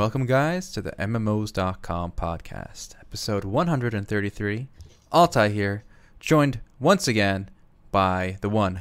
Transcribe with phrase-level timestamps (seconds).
[0.00, 4.68] Welcome, guys, to the MMOs.com podcast, episode 133.
[5.12, 5.84] Altai here,
[6.18, 7.50] joined once again
[7.92, 8.80] by the one,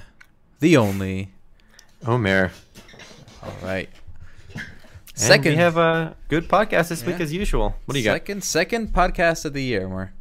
[0.61, 1.33] the only.
[2.07, 2.53] Omer.
[3.43, 3.89] All right.
[5.13, 7.75] Second, we have a good podcast this week as usual.
[7.83, 9.89] What do you second, Second podcast of the year.
[9.89, 10.13] More.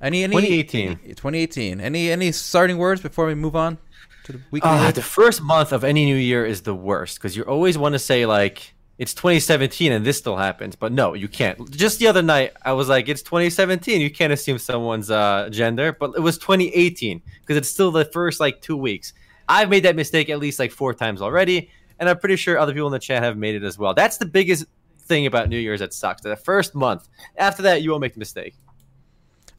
[0.00, 0.98] Any, any 2018.
[1.16, 1.80] 2018.
[1.80, 3.78] Any any starting words before we move on
[4.22, 4.62] to the got?
[4.62, 7.94] Ah, the first month of any new year is the worst because you always want
[7.94, 11.68] to say like it's 2017 and this still happens, but no, you can't.
[11.70, 14.00] Just the other night, I was like, it's 2017.
[14.00, 18.38] You can't assume someone's uh, gender, but it was 2018 because it's still the first
[18.40, 19.12] like two weeks.
[19.48, 22.72] I've made that mistake at least like four times already, and I'm pretty sure other
[22.72, 23.94] people in the chat have made it as well.
[23.94, 24.64] That's the biggest
[25.00, 26.22] thing about New Year's that sucks.
[26.22, 27.08] The first month.
[27.36, 28.54] After that, you won't make the mistake.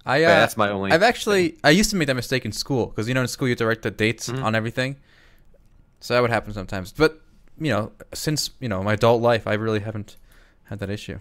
[0.05, 0.91] i uh, that's my only.
[0.91, 3.47] I've actually I used to make that mistake in school because you know in school
[3.47, 4.43] you have to write the dates Mhm.
[4.43, 4.95] on everything,
[5.99, 6.93] so that would happen sometimes.
[6.93, 7.21] But
[7.59, 10.17] you know, since you know my adult life, I really haven't
[10.65, 11.19] had that issue.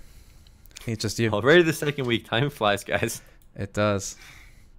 [0.87, 1.31] It's just you.
[1.31, 2.27] Already the second week.
[2.27, 3.23] Time flies, guys.
[3.57, 4.17] It does.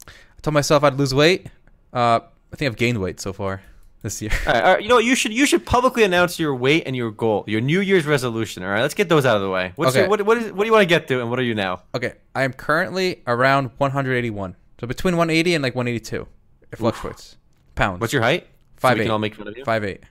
[0.08, 0.11] I
[0.42, 1.48] told myself I'd lose weight.
[1.94, 2.20] Uh,
[2.52, 3.61] I think I've gained weight so far
[4.02, 4.31] this year.
[4.45, 5.06] All right, all right, you know what?
[5.06, 8.61] You should you should publicly announce your weight and your goal, your New Year's resolution.
[8.64, 9.72] All right, let's get those out of the way.
[9.78, 10.02] What's Okay.
[10.02, 11.56] your, what what is what do you want to get to, and what are you
[11.56, 11.81] now?
[11.95, 16.28] Okay, I am currently around 181, so between 180 and like 182.
[16.72, 17.38] It fluctuates.
[17.76, 18.02] Pounds.
[18.02, 18.44] What's your height?
[18.44, 18.48] So
[18.81, 19.06] Five we eight.
[19.06, 19.64] can all make fun of you.
[19.64, 20.03] five eight?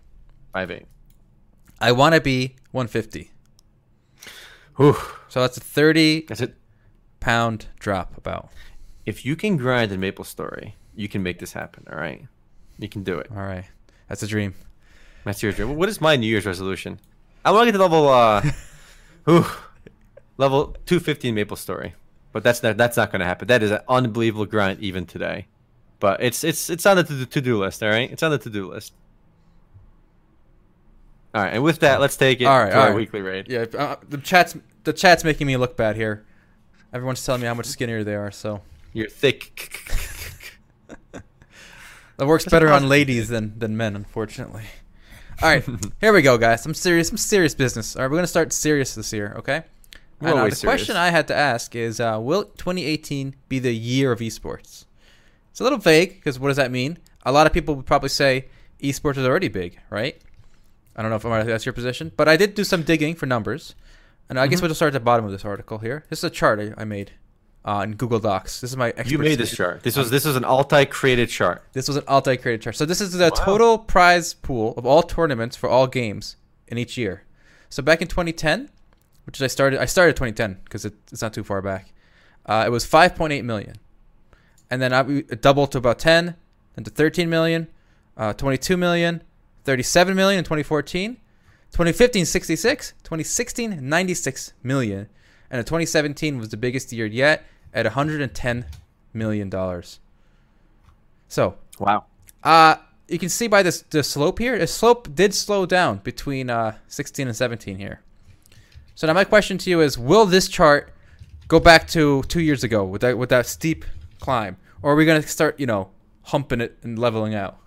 [0.52, 0.86] Five eight.
[1.80, 3.30] I want to be 150.
[4.76, 4.96] Whew.
[5.28, 6.54] So that's a 30 That's it.
[7.20, 8.50] pound drop about.
[9.06, 11.86] If you can grind in Maple Story, you can make this happen.
[11.90, 12.24] All right,
[12.78, 13.28] you can do it.
[13.30, 13.64] All right,
[14.08, 14.54] that's a dream.
[15.24, 15.76] That's your dream.
[15.76, 17.00] What is my New Year's resolution?
[17.44, 18.40] I want to get to level uh,
[19.24, 19.44] whew,
[20.38, 21.94] level 250 in Maple Story,
[22.32, 23.48] but that's not that's not going to happen.
[23.48, 25.46] That is an unbelievable grind even today.
[26.00, 27.82] But it's it's it's on the to do list.
[27.82, 28.92] All right, it's on the to do list.
[31.34, 32.96] All right, and with that, let's take it All right, to all our right.
[32.96, 33.48] weekly raid.
[33.48, 36.24] Yeah, uh, the chat's the chat's making me look bad here.
[36.92, 38.62] Everyone's telling me how much skinnier they are, so
[38.92, 39.90] You're thick.
[41.12, 44.62] that works better on ladies than than men, unfortunately.
[45.42, 45.64] All right,
[46.00, 46.64] here we go, guys.
[46.66, 47.96] I'm serious, I'm serious business.
[47.96, 49.64] All right, we're gonna start serious this year, okay?
[50.20, 50.96] We're And, uh, the always question.
[50.96, 54.84] I had to ask is, uh, will 2018 be the year of esports?
[55.50, 56.98] It's a little vague because what does that mean?
[57.26, 58.46] A lot of people would probably say
[58.80, 60.20] esports is already big, right?
[60.96, 63.26] I don't know if I'm- that's your position, but I did do some digging for
[63.26, 63.74] numbers,
[64.28, 64.62] and I guess Mhm.
[64.62, 66.04] we'll just start at the bottom of this article here.
[66.10, 67.12] This is a chart I, I made
[67.66, 68.60] uh, in Google Docs.
[68.60, 69.82] This is my You made this chart.
[69.82, 71.62] This was this was an Altai created chart.
[71.72, 72.76] This was an Altai created chart.
[72.76, 73.30] So this is the Wow.
[73.30, 76.36] total prize pool of all tournaments for all games
[76.68, 77.22] in each year.
[77.70, 78.68] So back in 2010,
[79.24, 81.92] which is I started, I started 2010 because it, it's not too far back.
[82.44, 83.76] Uh, it was 5.8 million,
[84.70, 85.02] and then I,
[85.36, 86.34] doubled to about 10,
[86.74, 87.68] then to 13 million,
[88.18, 89.22] uh, 22 million,
[89.64, 91.14] 37 million in 2014,
[91.72, 95.08] 2015 66, 2016 96 million,
[95.50, 98.66] and in 2017 was the biggest year yet at 110
[99.12, 100.00] million dollars.
[101.28, 102.04] So Wow.
[102.42, 102.76] uh,
[103.08, 104.58] you can see by this the slope here.
[104.58, 108.00] The slope did slow down between uh, 16 and 17 here.
[108.94, 110.92] So now my question to you is: Will this chart
[111.48, 113.84] go back to two years ago with that with that steep
[114.20, 115.90] climb, or are we going to start, you know,
[116.22, 117.58] humping it and leveling out?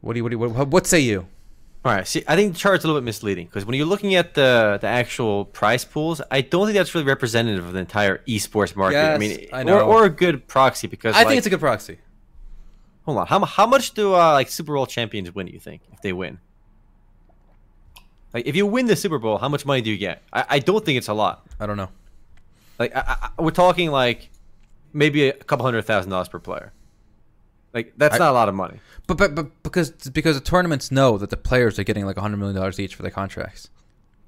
[0.00, 1.26] What do you what do you, what, what say you?
[1.84, 2.06] All right.
[2.06, 4.78] See, I think the chart's a little bit misleading because when you're looking at the
[4.80, 8.98] the actual price pools, I don't think that's really representative of the entire esports market.
[8.98, 9.80] I mean, I Or, know.
[9.80, 11.98] or a good proxy because I like, think it's a good proxy.
[13.04, 13.26] hold on.
[13.26, 15.46] How how much do uh, like Super Bowl champions win?
[15.46, 16.38] You think if they win?
[18.32, 20.22] Like if you win the Super Bowl, how much money do you get?
[20.32, 21.46] I, I don't think it's a lot.
[21.58, 21.88] I don't know.
[22.78, 24.30] Like I, I, we're talking like
[24.92, 26.72] maybe a couple hundred thousand dollars per player.
[27.74, 28.80] Like that's I- not a lot of money.
[29.06, 32.36] But, but but because because the tournaments know that the players are getting like 100
[32.36, 33.68] million dollars each for their contracts.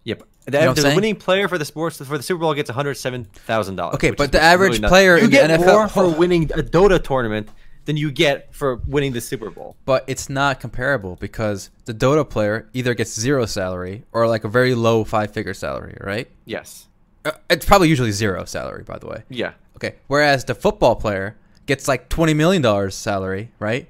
[0.05, 0.25] Yep.
[0.47, 2.75] The, know what the winning player for the sports for the Super Bowl gets one
[2.75, 3.95] hundred seven thousand dollars.
[3.95, 7.03] Okay, but the average player you in the get NFL more for winning a Dota
[7.03, 7.49] tournament
[7.85, 9.77] than you get for winning the Super Bowl.
[9.85, 14.49] But it's not comparable because the Dota player either gets zero salary or like a
[14.49, 16.29] very low five figure salary, right?
[16.45, 16.89] Yes.
[17.25, 19.23] Uh, It's probably usually zero salary, by the way.
[19.29, 19.53] Yeah.
[19.77, 19.95] Okay.
[20.09, 21.37] Whereas the football player
[21.67, 23.89] gets like twenty million dollars salary, right?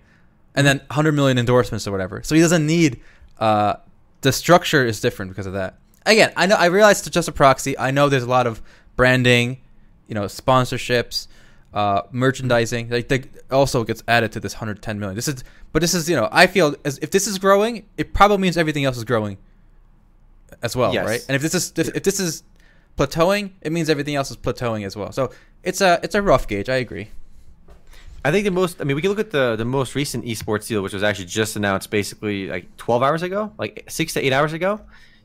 [0.54, 2.22] And then hundred million endorsements or whatever.
[2.22, 3.00] So he doesn't need.
[3.38, 3.74] Uh,
[4.20, 5.76] the structure is different because of that.
[6.06, 7.78] Again, I know I realize it's just a proxy.
[7.78, 8.60] I know there's a lot of
[8.96, 9.58] branding,
[10.06, 11.26] you know, sponsorships,
[11.74, 12.90] uh, merchandising.
[12.90, 15.16] Like they also gets added to this hundred ten million.
[15.16, 15.42] This is,
[15.72, 18.56] but this is you know, I feel as if this is growing, it probably means
[18.56, 19.38] everything else is growing
[20.62, 21.06] as well, Yes.
[21.06, 21.25] right?
[21.28, 22.42] And if this is if, if this is
[22.98, 25.12] plateauing, it means everything else is plateauing as well.
[25.12, 25.30] So
[25.62, 26.68] it's a it's a rough gauge.
[26.68, 27.08] I agree.
[28.24, 28.80] I think the most.
[28.80, 31.24] I mean, we can look at the the most recent esports deal, which was actually
[31.26, 34.80] just announced, basically like 12 hours ago, like six to eight hours ago.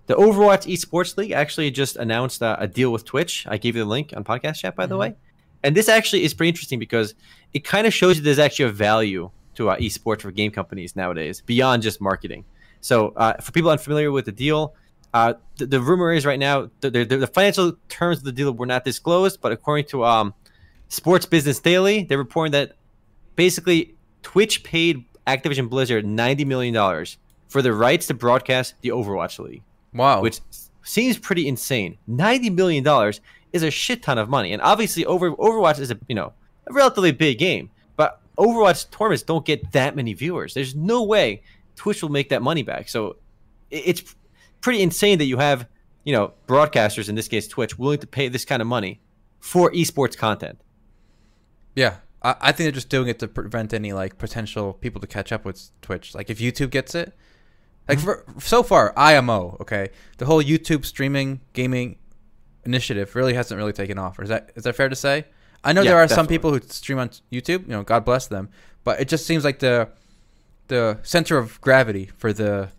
[0.07, 3.45] the Overwatch Esports League actually just announced uh, a deal with Twitch.
[3.49, 4.99] I gave you the link on podcast chat, by the Mhm.
[4.99, 5.15] way.
[5.63, 7.13] And this actually is pretty interesting because
[7.53, 10.95] it kind of shows you there's actually a value to uh, esports for game companies
[10.95, 12.45] nowadays beyond just marketing.
[12.79, 14.75] So, uh, for people unfamiliar with the deal,
[15.13, 18.53] uh, the, the rumor is right now the, the, the financial terms of the deal
[18.53, 20.33] were not disclosed, but according to um,
[20.87, 22.77] Sports Business Daily, they're reporting that
[23.37, 27.17] basically Twitch paid Activision Blizzard ninety million dollars
[27.47, 29.63] for the rights to broadcast the Overwatch League,
[29.93, 30.21] Wow.
[30.21, 30.41] which
[30.83, 31.97] seems pretty insane.
[32.07, 33.21] Ninety million dollars
[33.53, 36.33] is a shit ton of money, and obviously, over Overwatch is a you know
[36.67, 40.53] a relatively big game, but Overwatch tournaments don't get that many viewers.
[40.53, 41.41] There's no way
[41.77, 42.89] Twitch will make that money back.
[42.89, 43.15] So
[43.71, 44.15] it's
[44.61, 45.67] pretty insane that you have
[46.03, 48.99] you know broadcasters in this case Twitch willing to pay this kind of money
[49.39, 50.59] for esports content.
[51.75, 55.07] Yeah, I, I think they're just doing it to prevent any like potential people to
[55.07, 56.15] catch up with Twitch.
[56.15, 57.13] Like if YouTube gets it,
[57.87, 58.39] like mm-hmm.
[58.39, 61.97] for, so far IMO, okay, the whole YouTube streaming gaming
[62.65, 64.19] initiative really hasn't really taken off.
[64.19, 65.25] Or is that is that fair to say?
[65.63, 67.63] I know Yeah, there are some people who stream on YouTube.
[67.63, 68.49] You know, God bless them,
[68.83, 69.89] but it just seems like the
[70.67, 72.69] the center of gravity for the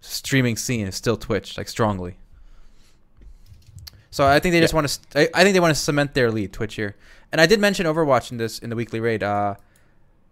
[0.00, 2.16] streaming scene is still Twitch, like strongly.
[4.10, 5.20] So I think they just want to.
[5.20, 6.96] I, I think they want to cement their lead, Twitch here.
[7.32, 9.22] And I did mention Overwatch in this in the weekly raid.
[9.22, 9.54] Uh,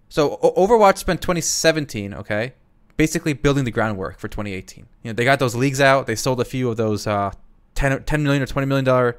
[0.09, 2.53] so O- Overwatch spent 2017, okay,
[2.97, 4.87] basically building the groundwork for 2018.
[5.03, 6.07] You know, they got those leagues out.
[6.07, 7.33] They sold a few of those uh,
[7.75, 9.19] 10, 10 million or 20 million dollar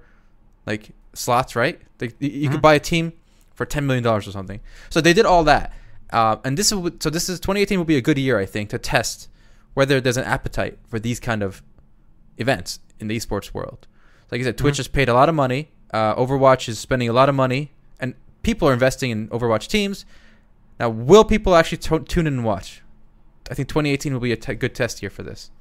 [0.65, 1.81] like slots, right?
[1.97, 2.51] They, you Mhm.
[2.53, 3.13] could buy a team
[3.55, 4.59] for 10 million dollars or something.
[4.89, 5.73] So they did all that.
[6.11, 8.69] Uh, and this is so this is 2018 will be a good year, I think,
[8.69, 9.29] to test
[9.73, 11.63] whether there's an appetite for these kind of
[12.37, 13.87] events in the esports world.
[14.29, 15.71] Like I said, Twitch has paid a lot of money.
[15.91, 20.05] Uh, Overwatch is spending a lot of money, and people are investing in Overwatch teams.
[20.79, 22.81] Now, will people actually to- tune in and watch?
[23.49, 25.51] I think 2018 will be a good test year for this.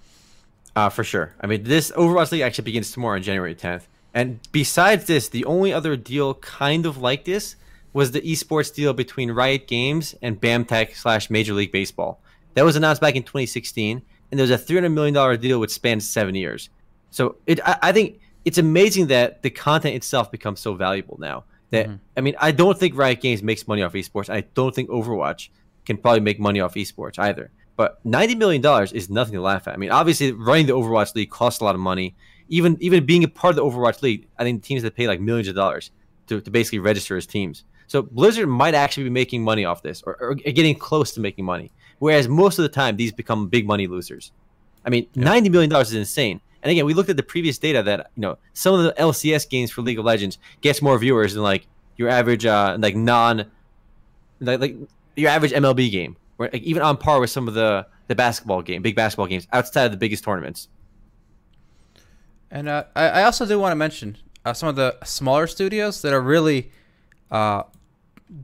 [0.76, 1.34] Uh, for sure.
[1.40, 3.82] I mean, this Overwatch League actually begins tomorrow on January 10th.
[4.14, 7.56] And besides this, the only other deal kind of like this
[7.92, 12.20] was the esports deal between Riot Games and BAMTech slash Major League Baseball.
[12.54, 16.08] That was announced back in 2016, and there was a $300 million deal which spans
[16.08, 16.70] seven years.
[17.10, 21.44] So it, I, I think it's amazing that the content itself becomes so valuable now.
[21.70, 21.98] That Mhm.
[22.16, 24.28] I mean, I don't think Riot Games makes money off esports.
[24.28, 25.50] I don't think Overwatch
[25.86, 27.50] can probably make money off esports either.
[27.76, 29.74] But ninety million dollars is nothing to laugh at.
[29.74, 32.14] I mean, obviously, running the Overwatch League costs a lot of money.
[32.48, 35.20] Even even being a part of the Overwatch League, I think teams that pay like
[35.20, 35.90] millions of dollars
[36.26, 37.64] to, to basically register as teams.
[37.86, 41.44] So Blizzard might actually be making money off this, or, or getting close to making
[41.44, 41.70] money.
[41.98, 44.32] Whereas most of the time, these become big money losers.
[44.84, 46.40] I mean, ninety million dollars is insane.
[46.62, 49.48] And again, we looked at the previous data that you know some of the LCS
[49.48, 51.66] games for League of Legends gets more viewers than like
[51.96, 53.46] your average uh like non
[54.40, 54.76] like, like
[55.16, 58.62] your average MLB game, or like even on par with some of the the basketball
[58.62, 60.68] game, big basketball games outside of the biggest tournaments.
[62.50, 66.02] And uh, I, I also do want to mention uh, some of the smaller studios
[66.02, 66.72] that are really
[67.30, 67.62] uh,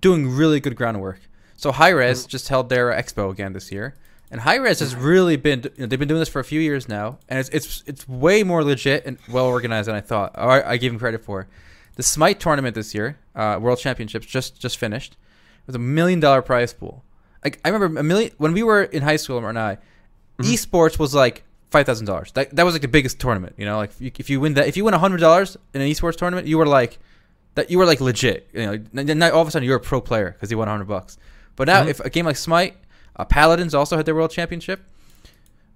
[0.00, 1.20] doing really good groundwork.
[1.56, 3.96] So Hi-Rez just held their expo again this year,
[4.36, 6.88] and Hi-Rez has really been you know, they've been doing this for a few years
[6.90, 10.32] now, and it's it's it's way more legit and well organized than I thought.
[10.36, 11.48] I, I gave them credit for.
[11.94, 15.12] The Smite tournament this year, uh, World Championships just just finished.
[15.12, 17.02] It was a million dollar prize pool.
[17.42, 19.78] Like I remember a million when we were in high school, and I,
[20.40, 22.32] esports was like five thousand dollars.
[22.32, 23.54] That that was like the biggest tournament.
[23.56, 25.80] You know, like if you, if you win that, if you win hundred dollars in
[25.80, 26.98] an esports tournament, you were like
[27.54, 27.70] that.
[27.70, 28.48] You were like legit.
[28.52, 30.88] You know, then all of a sudden you're a pro player because you won hundred
[30.88, 31.16] bucks.
[31.56, 31.88] But now, Mhm.
[31.88, 32.76] if a game like Smite,
[33.16, 34.80] uh, Paladins also had their world championship.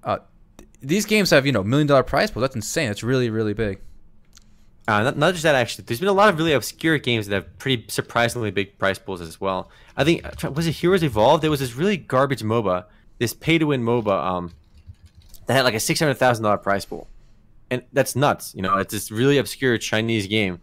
[0.04, 0.18] Uh,
[0.58, 2.42] th- these games have you know million dollar prize pools.
[2.42, 2.88] That's insane.
[2.88, 3.80] That's really really big.
[4.88, 5.84] Uh, not, not just that, actually.
[5.84, 9.20] There's been a lot of really obscure games that have pretty surprisingly big prize pools
[9.20, 9.70] as well.
[9.96, 11.42] I think uh, was it Heroes Evolved?
[11.42, 12.86] There was this really garbage MOBA,
[13.18, 14.52] this pay-to-win MOBA, um,
[15.46, 17.08] that had like a six hundred thousand dollar prize pool,
[17.70, 18.54] and that's nuts.
[18.54, 20.60] You know, it's this really obscure Chinese game.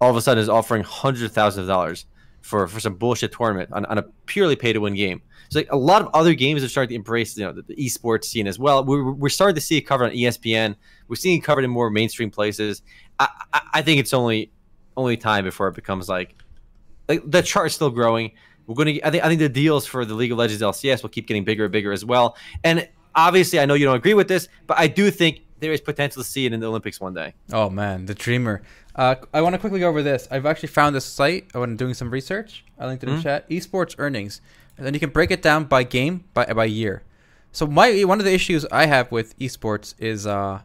[0.00, 2.04] All of a sudden, is offering hundreds of thousands of dollars
[2.48, 5.20] for for some bullshit tournament on, on a purely pay-to-win game.
[5.50, 7.76] So like a lot of other games have started to embrace you know the, the
[7.76, 8.84] esports scene as well.
[8.84, 10.74] We're, we're starting to see it covered on ESPN.
[11.08, 12.82] We're seeing it covered in more mainstream places.
[13.18, 14.50] I, I, I think it's only
[14.96, 16.34] only time before it becomes like
[17.06, 18.32] like the chart is still growing.
[18.66, 19.06] We're going to.
[19.06, 21.44] I think I think the deals for the League of Legends LCS will keep getting
[21.44, 22.34] bigger and bigger as well.
[22.64, 25.80] And obviously, I know you don't agree with this, but I do think there is
[25.80, 27.34] potential to see it in the Olympics one day.
[27.52, 28.62] Oh man, the dreamer.
[28.94, 30.26] Uh, I want to quickly go over this.
[30.30, 32.64] I've actually found this site when doing some research.
[32.78, 33.22] I linked it in Mhm.
[33.22, 33.48] chat.
[33.50, 34.40] Esports earnings,
[34.76, 37.02] and then you can break it down by game by by year.
[37.52, 40.60] So my one of the issues I have with esports is uh,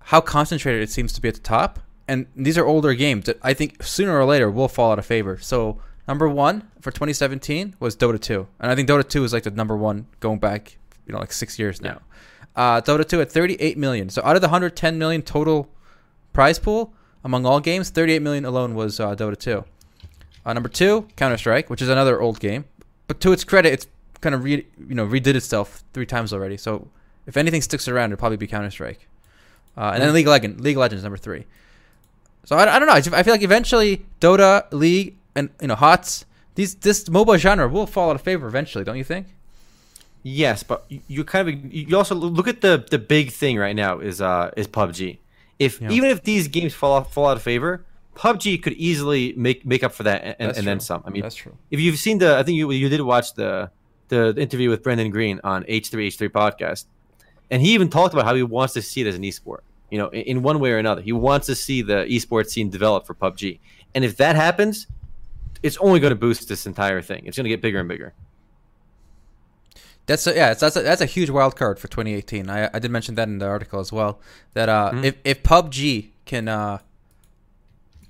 [0.00, 3.38] how concentrated it seems to be at the top, and these are older games that
[3.42, 5.38] I think sooner or later will fall out of favor.
[5.40, 9.42] So number one for 2017 was Dota 2, and I think Dota 2 is like
[9.44, 12.00] the number one going back you know like six years now.
[12.56, 14.08] Uh, Dota 2 at 38 million.
[14.08, 15.68] So out of the 110 million total
[16.32, 16.92] prize pool
[17.24, 19.64] among all games, 38 million alone was uh, Dota 2.
[20.46, 22.66] Uh, number two, Counter Strike, which is another old game,
[23.06, 23.86] but to its credit, it's
[24.20, 26.56] kind of re- you know redid itself three times already.
[26.56, 26.88] So
[27.26, 29.08] if anything sticks around, it'll probably be Counter Strike.
[29.76, 31.46] Uh, and then League of Legends, League of Legends number three.
[32.44, 32.94] So I, I don't know.
[32.94, 37.68] I I feel like eventually Dota, League, and you know HOTS, these this MOBA genre
[37.68, 38.84] will fall out of favor eventually.
[38.84, 39.33] Don't you think?
[40.26, 43.76] Yes, but you- you kind of you also look at the the big thing right
[43.76, 45.18] now is uh is PUBG.
[45.58, 45.90] If Yeah.
[45.90, 47.84] even if these games fall off, fall out of favor,
[48.16, 51.02] PUBG could easily make make up for that and, and then some.
[51.06, 51.52] I mean, That's true.
[51.70, 53.70] if you've seen the, I think you you did watch the
[54.08, 56.86] the interview with Brendan Greene on H3H3 podcast,
[57.50, 59.60] and he even talked about how he wants to see it as an esport.
[59.90, 62.70] You know, in, in one way or another, he wants to see the esports scene
[62.70, 63.58] develop for PUBG.
[63.94, 64.86] And if that happens,
[65.62, 67.24] it's only going to boost this entire thing.
[67.26, 68.12] It's going to get bigger and bigger.
[70.06, 72.50] That's a, yeah, it's, that's a, that's a huge wild card for 2018.
[72.50, 74.20] I, I did mention that in the article as well.
[74.52, 75.04] That uh, Mhm.
[75.04, 76.78] if if PUBG can uh,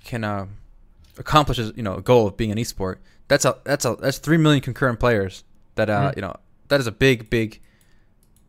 [0.03, 0.47] can uh,
[1.17, 2.97] accomplish you know a goal of being an esport,
[3.27, 5.43] that's a that's a that's three million concurrent players.
[5.75, 6.15] That uh, Mhm.
[6.17, 6.35] you know
[6.67, 7.61] that is a big big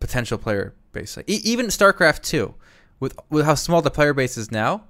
[0.01, 1.17] potential player base.
[1.17, 2.55] Like, e- even StarCraft two,
[3.01, 4.85] with with how small the player base is now,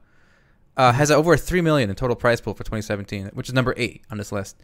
[0.76, 4.02] uh, has over three million in total prize pool for 2017, which is number eight
[4.10, 4.56] on this list.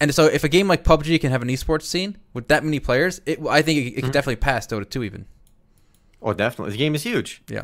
[0.00, 2.78] And so, if a game like PUBG can have an esports scene with that many
[2.80, 4.12] players, it, I think it, it could Mhm.
[4.12, 5.26] definitely pass Dota 2 even.
[6.22, 6.72] Oh, definitely.
[6.72, 7.42] The game is huge.
[7.48, 7.62] Yeah.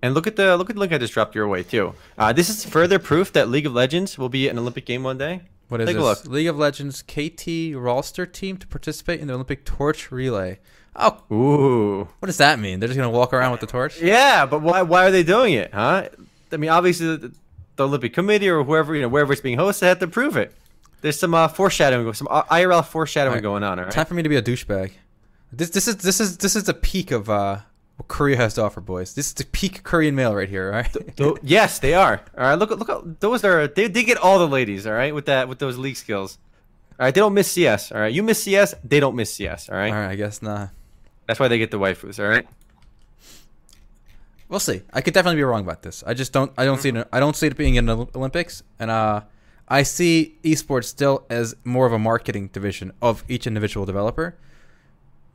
[0.00, 1.94] And look at the look at the link I just dropped your way too.
[2.16, 5.18] Uh, this is further proof that League of Legends will be an Olympic game one
[5.18, 5.40] day.
[5.68, 6.24] What is Take a this?
[6.24, 6.32] look.
[6.32, 10.60] League of Legends KT Rolster team to participate in the Olympic torch relay.
[10.94, 12.08] Oh, Ooh.
[12.20, 12.78] what does that mean?
[12.78, 14.00] They're just gonna walk around with the torch?
[14.00, 16.08] Yeah, but why why are they doing it, huh?
[16.52, 17.32] I mean, obviously the,
[17.74, 20.54] the Olympic Committee or whoever you know wherever it's being hosted had to prove it.
[21.00, 23.42] There's some uh, foreshadowing, some uh, IRL foreshadowing Alright.
[23.42, 23.78] going on.
[23.78, 23.92] All right.
[23.92, 24.92] Time for me to be a douchebag.
[25.52, 27.58] This this is this is this is the peak of uh,
[27.96, 29.14] what Korea has to offer, boys.
[29.14, 30.66] This is the peak Korean male right here.
[30.66, 31.16] All right.
[31.16, 32.20] Tho- yes, they are.
[32.36, 34.86] All right, look, look, at- those are they, they get all the ladies.
[34.86, 36.38] All right, with that, with those league skills.
[36.98, 37.92] All right, they don't miss CS.
[37.92, 39.68] All right, you miss CS, they don't miss CS.
[39.68, 40.10] All right, all right.
[40.10, 40.70] I guess not.
[41.26, 42.18] that's why they get the waifus.
[42.22, 42.46] All right.
[44.48, 44.82] We'll see.
[44.92, 46.02] I could definitely be wrong about this.
[46.06, 46.50] I just don't.
[46.56, 47.08] I don't see it.
[47.12, 49.22] I don't see it being in the Olympics, and uh,
[49.68, 54.34] I see esports still as more of a marketing division of each individual developer,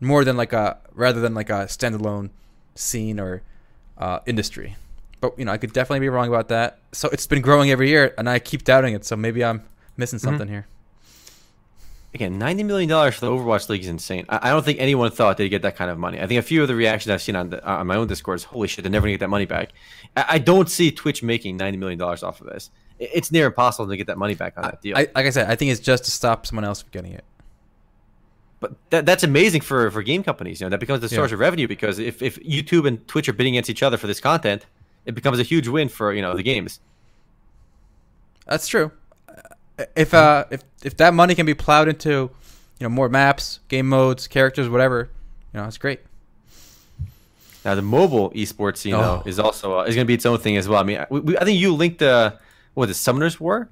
[0.02, 2.32] more than like a rather than like a standalone
[2.76, 3.44] scene or
[3.98, 4.76] uh, industry.
[5.22, 6.80] But you know, I could definitely be wrong about that.
[6.92, 9.06] So it's been growing every year, and I keep doubting it.
[9.06, 9.64] So maybe I'm
[9.98, 10.66] missing something here.
[12.14, 14.26] Again, ninety million dollars for the Overwatch League is insane.
[14.30, 16.20] I, I don't think anyone thought they'd get that kind of money.
[16.20, 18.38] I think a few of the reactions I've seen on the, on my own Discord
[18.38, 19.70] is, "Holy shit, they're never gonna get that money back."
[20.18, 22.70] I, I don't see Twitch making ninety million dollars off of this.
[23.04, 24.98] It- It's near impossible to get that money back on that deal.
[24.98, 27.24] I, like I said, I think it's just to stop someone else from getting it.
[28.60, 30.62] But that, that's amazing for, for game companies.
[30.62, 31.36] You know, that becomes the source Yeah.
[31.36, 34.22] of revenue because if, if YouTube and Twitch are bidding against each other for this
[34.22, 34.66] content,
[35.06, 36.80] it becomes a huge win for you know the games.
[38.46, 38.92] That's true.
[39.96, 42.30] If uh if if that money can be plowed into, you
[42.82, 45.10] know, more maps, game modes, characters, whatever,
[45.54, 46.00] you know, it's great.
[47.66, 49.02] Now the mobile esports scene Oh.
[49.02, 50.80] though is also uh, is going to be its own thing as well.
[50.80, 52.38] I mean, I- we, we, I think you linked the
[52.74, 53.70] what the Summoners War,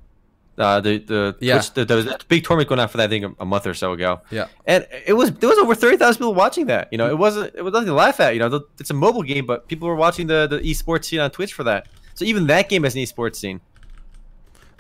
[0.58, 1.56] uh, the the Yeah.
[1.56, 3.66] Twitch, the, there was a big tournament going on for that I think a, month
[3.66, 4.22] or so ago.
[4.32, 4.48] Yeah.
[4.66, 6.90] and it was there was over thirty thousand people watching that.
[6.92, 8.34] You know, it wasn't it was nothing to laugh at.
[8.36, 11.32] You know, it's a mobile game, but people were watching the the esports scene on
[11.32, 11.88] Twitch for that.
[12.14, 13.62] So even that game has an esports scene.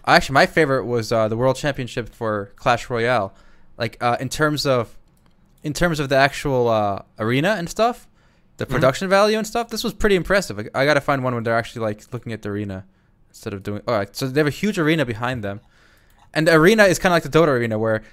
[0.05, 3.33] Actually, my favorite was uh, the World Championship for Clash Royale.
[3.77, 4.97] Like uh, in terms of
[5.63, 8.07] in terms of the actual uh, arena and stuff,
[8.57, 8.73] the Mm-hmm.
[8.75, 10.59] production value and stuff, this was pretty impressive.
[10.59, 12.85] I, I got to find one when they're actually like looking at the arena
[13.31, 13.81] instead of doing.
[13.87, 15.61] All right, so they have a huge arena behind them,
[16.33, 18.03] and the arena is kind of like the Dota arena where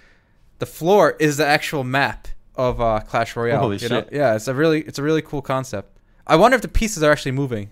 [0.58, 3.60] the floor is the actual map of uh, Clash Royale.
[3.60, 4.02] Holy you know?
[4.02, 4.12] shit.
[4.12, 5.98] Yeah, it's a really it's a really cool concept.
[6.26, 7.70] I wonder if the pieces are actually moving.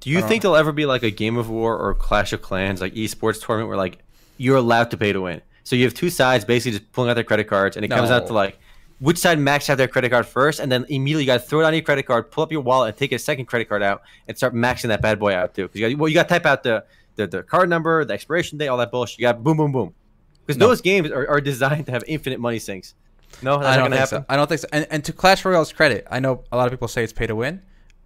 [0.00, 2.80] Do you think there'll ever be like a Game of War or Clash of Clans
[2.80, 3.98] like esports tournament where like
[4.36, 5.40] you're allowed to pay to win?
[5.62, 8.10] So you have two sides basically just pulling out their credit cards, and it comes
[8.10, 8.58] out to like
[9.02, 11.60] which side maxed out their credit card first, and then immediately you got to throw
[11.60, 13.82] it on your credit card, pull up your wallet, and take a second credit card
[13.82, 15.62] out, and start maxing that bad boy out too.
[15.64, 16.84] Because you got well, you got to type out the,
[17.16, 19.18] the the card number, the expiration date, all that bullshit.
[19.18, 19.94] You got boom, boom, boom.
[20.46, 20.68] Because No.
[20.68, 22.94] those games are, are designed to have infinite money sinks.
[23.42, 24.22] No, that's I not don't gonna think happen.
[24.22, 24.26] so.
[24.28, 24.68] I don't think so.
[24.72, 27.26] And, and to Clash Royale's credit, I know a lot of people say it's pay
[27.26, 27.62] to win.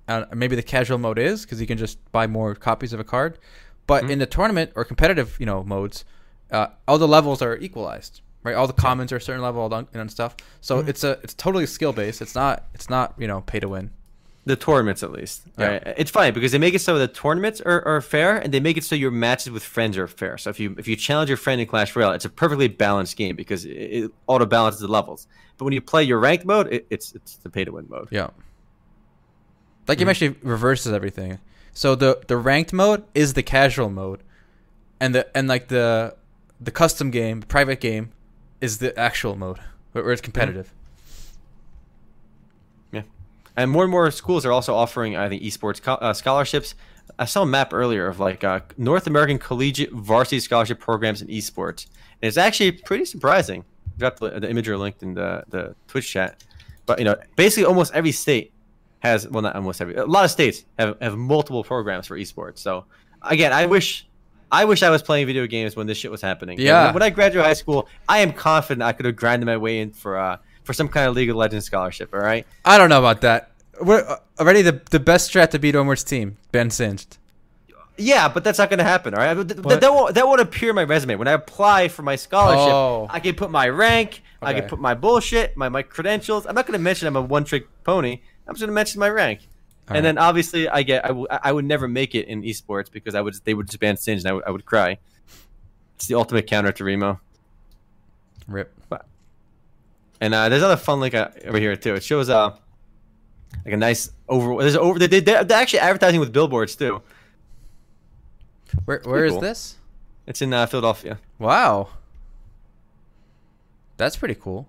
[0.09, 3.05] Uh, maybe the casual mode is because you can just buy more copies of a
[3.05, 3.39] card.
[3.87, 4.11] But Mhm.
[4.11, 6.05] in the tournament or competitive, you know, modes,
[6.53, 8.55] uh, all the levels are equalized, right?
[8.55, 10.37] All the commons are a certain level and stuff.
[10.61, 10.89] So Mhm.
[10.89, 12.23] it's a it's totally skill based.
[12.23, 13.91] It's not it's not you know pay to win.
[14.47, 15.43] The tournaments, at least.
[15.59, 15.67] Yeah.
[15.67, 15.95] Right?
[15.97, 18.77] It's fine because they make it so the tournaments are, are fair, and they make
[18.77, 20.39] it so your matches with friends are fair.
[20.39, 23.17] So if you if you challenge your friend in Clash Royale, it's a perfectly balanced
[23.17, 25.27] game because it, it auto balances the levels.
[25.59, 28.07] But when you play your ranked mode, it, it's it's the pay to win mode.
[28.13, 28.29] Yeah.
[29.87, 30.11] That game Mhm.
[30.11, 31.39] actually reverses everything.
[31.73, 34.21] So the the ranked mode is the casual mode,
[35.01, 36.15] and the and like the
[36.61, 38.13] the custom game, the private game,
[38.61, 39.59] is the actual mode
[39.93, 40.73] where it's competitive.
[42.93, 43.03] Yeah,
[43.57, 46.75] and more and more schools are also offering, I think, esports uh, scholarships.
[47.19, 51.29] I saw a map earlier of like uh, North American collegiate varsity scholarship programs in
[51.29, 51.87] esports,
[52.21, 53.65] and it's actually pretty surprising.
[53.99, 56.45] Got the, the Imgur linked in the the Twitch chat,
[56.85, 58.53] but you know, basically almost every state
[59.01, 62.59] has well, not almost every, a lot of states have have multiple programs for esports.
[62.59, 62.85] So
[63.23, 64.07] again, I wish.
[64.51, 66.59] I wish I was playing video games when this shit was happening.
[66.61, 66.87] Yeah.
[66.87, 69.81] When, when I graduated high school, I am confident I could have grinded my way
[69.81, 72.13] in for uh for some kind of League of Legends scholarship.
[72.15, 72.47] All right.
[72.65, 73.51] I don't know about that.
[73.81, 76.37] We're uh, already the the best strat to beat Omer's team.
[76.53, 77.19] Ben Singed.
[77.99, 79.15] Yeah, but that's not going to happen.
[79.15, 81.89] All right, Th- th- that won't that won't appear in my resume when I apply
[81.89, 82.73] for my scholarship.
[82.73, 83.07] Oh.
[83.09, 84.23] I can put my rank.
[84.43, 84.51] okay.
[84.51, 86.47] I can put my bullshit, my my credentials.
[86.47, 88.21] I'm not going to mention I'm a one trick pony.
[88.47, 89.49] I'm just going to mention my rank.
[89.89, 90.09] All and right.
[90.09, 93.21] then obviously I get I, w- I would never make it in esports because I
[93.21, 94.99] would they would just ban Singe and I would, I would cry.
[95.95, 97.21] It's the ultimate counter to Remo.
[98.49, 98.73] Rip.
[100.21, 101.95] And uh, there's another fun link uh, over here too.
[101.95, 102.57] It shows uh
[103.65, 104.61] like a nice over.
[104.63, 104.99] There's over.
[104.99, 107.03] They, they, they're actually advertising with billboards too.
[108.85, 109.41] Where where is cool.
[109.41, 109.77] this?
[110.27, 111.19] It's in uh, Philadelphia.
[111.39, 111.91] Wow.
[113.97, 114.69] That's pretty cool.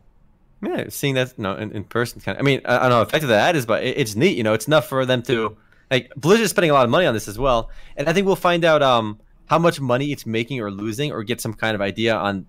[0.62, 2.42] Yeah, seeing that no in, in person kind of.
[2.42, 4.38] I mean, I, I don't know how effective that is, but it, it's neat.
[4.38, 5.56] You know, it's enough for them to
[5.92, 8.36] like Blizzard's spending a lot of money on this as well, and I think we'll
[8.36, 11.82] find out um how much money it's making or losing, or get some kind of
[11.82, 12.48] idea on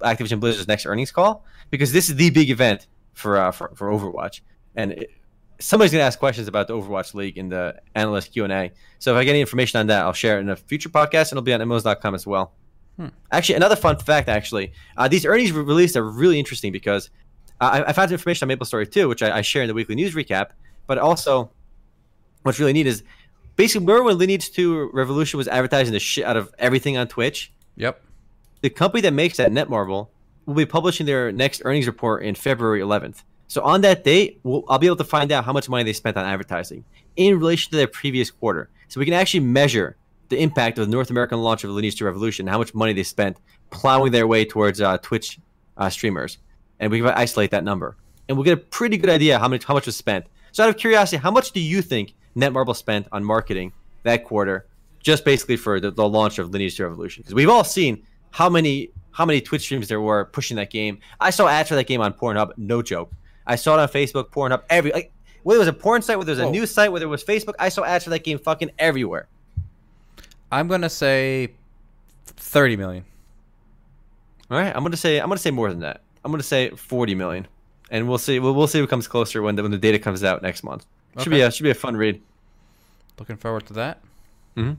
[0.00, 3.88] Activision Blizzard's next earnings call because this is the big event for uh, for, for
[3.88, 4.40] Overwatch,
[4.76, 5.10] and it,
[5.58, 8.72] somebody's gonna ask questions about the Overwatch League in the analyst Q and A.
[9.00, 11.32] So if I get any information on that, I'll share it in a future podcast,
[11.32, 12.52] and it'll be on MMOs.com as well.
[12.96, 13.08] Hmm.
[13.30, 14.28] Actually, another fun fact.
[14.28, 17.10] Actually, uh, these earnings re- released are really interesting because
[17.60, 20.14] I, I found information on MapleStory too, which I, I share in the weekly news
[20.14, 20.50] recap.
[20.86, 21.50] But also,
[22.42, 23.02] what's really neat is
[23.56, 27.52] basically remember when Lineage 2 Revolution was advertising the shit out of everything on Twitch?
[27.76, 28.00] Yep.
[28.62, 30.08] The company that makes that, Netmarble,
[30.46, 33.22] will be publishing their next earnings report in February 11th.
[33.48, 35.92] So on that date, we'll, I'll be able to find out how much money they
[35.92, 36.84] spent on advertising
[37.16, 38.68] in relation to their previous quarter.
[38.88, 39.96] So we can actually measure
[40.28, 43.02] the impact of the North American launch of Lineage 2 Revolution, how much money they
[43.02, 43.38] spent
[43.70, 45.38] plowing their way towards uh, Twitch
[45.76, 46.38] uh, streamers,
[46.80, 47.96] and we can isolate that number,
[48.28, 50.26] and we'll get a pretty good idea how much how much was spent.
[50.52, 54.66] So out of curiosity, how much do you think Netmarble spent on marketing that quarter,
[55.00, 57.22] just basically for the, the launch of Lineage 2 Revolution?
[57.22, 60.98] Because we've all seen how many how many Twitch streams there were pushing that game.
[61.20, 63.10] I saw ads for that game on Pornhub, no joke.
[63.46, 65.12] I saw it on Facebook, Pornhub, every like
[65.42, 66.52] whether it was a porn site, whether it was a Whoa.
[66.52, 69.28] news site, whether it was Facebook, I saw ads for that game fucking everywhere.
[70.52, 71.54] I'm gonna say
[72.26, 73.04] thirty million.
[74.50, 76.02] All right, I'm gonna say I'm gonna say more than that.
[76.24, 77.46] I'm gonna say 40 million,
[77.90, 78.38] and we'll see.
[78.38, 80.84] We'll, we'll see what comes closer when the, when the data comes out next month.
[81.18, 81.42] Should be Okay.
[81.46, 82.20] a should be a fun read.
[83.18, 84.00] Looking forward to that.
[84.54, 84.72] hmm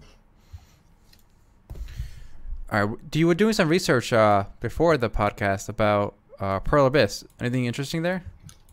[2.72, 3.12] All right.
[3.12, 7.24] Do you were doing some research uh, before the podcast about uh, Pearl Abyss?
[7.40, 8.24] Anything interesting there?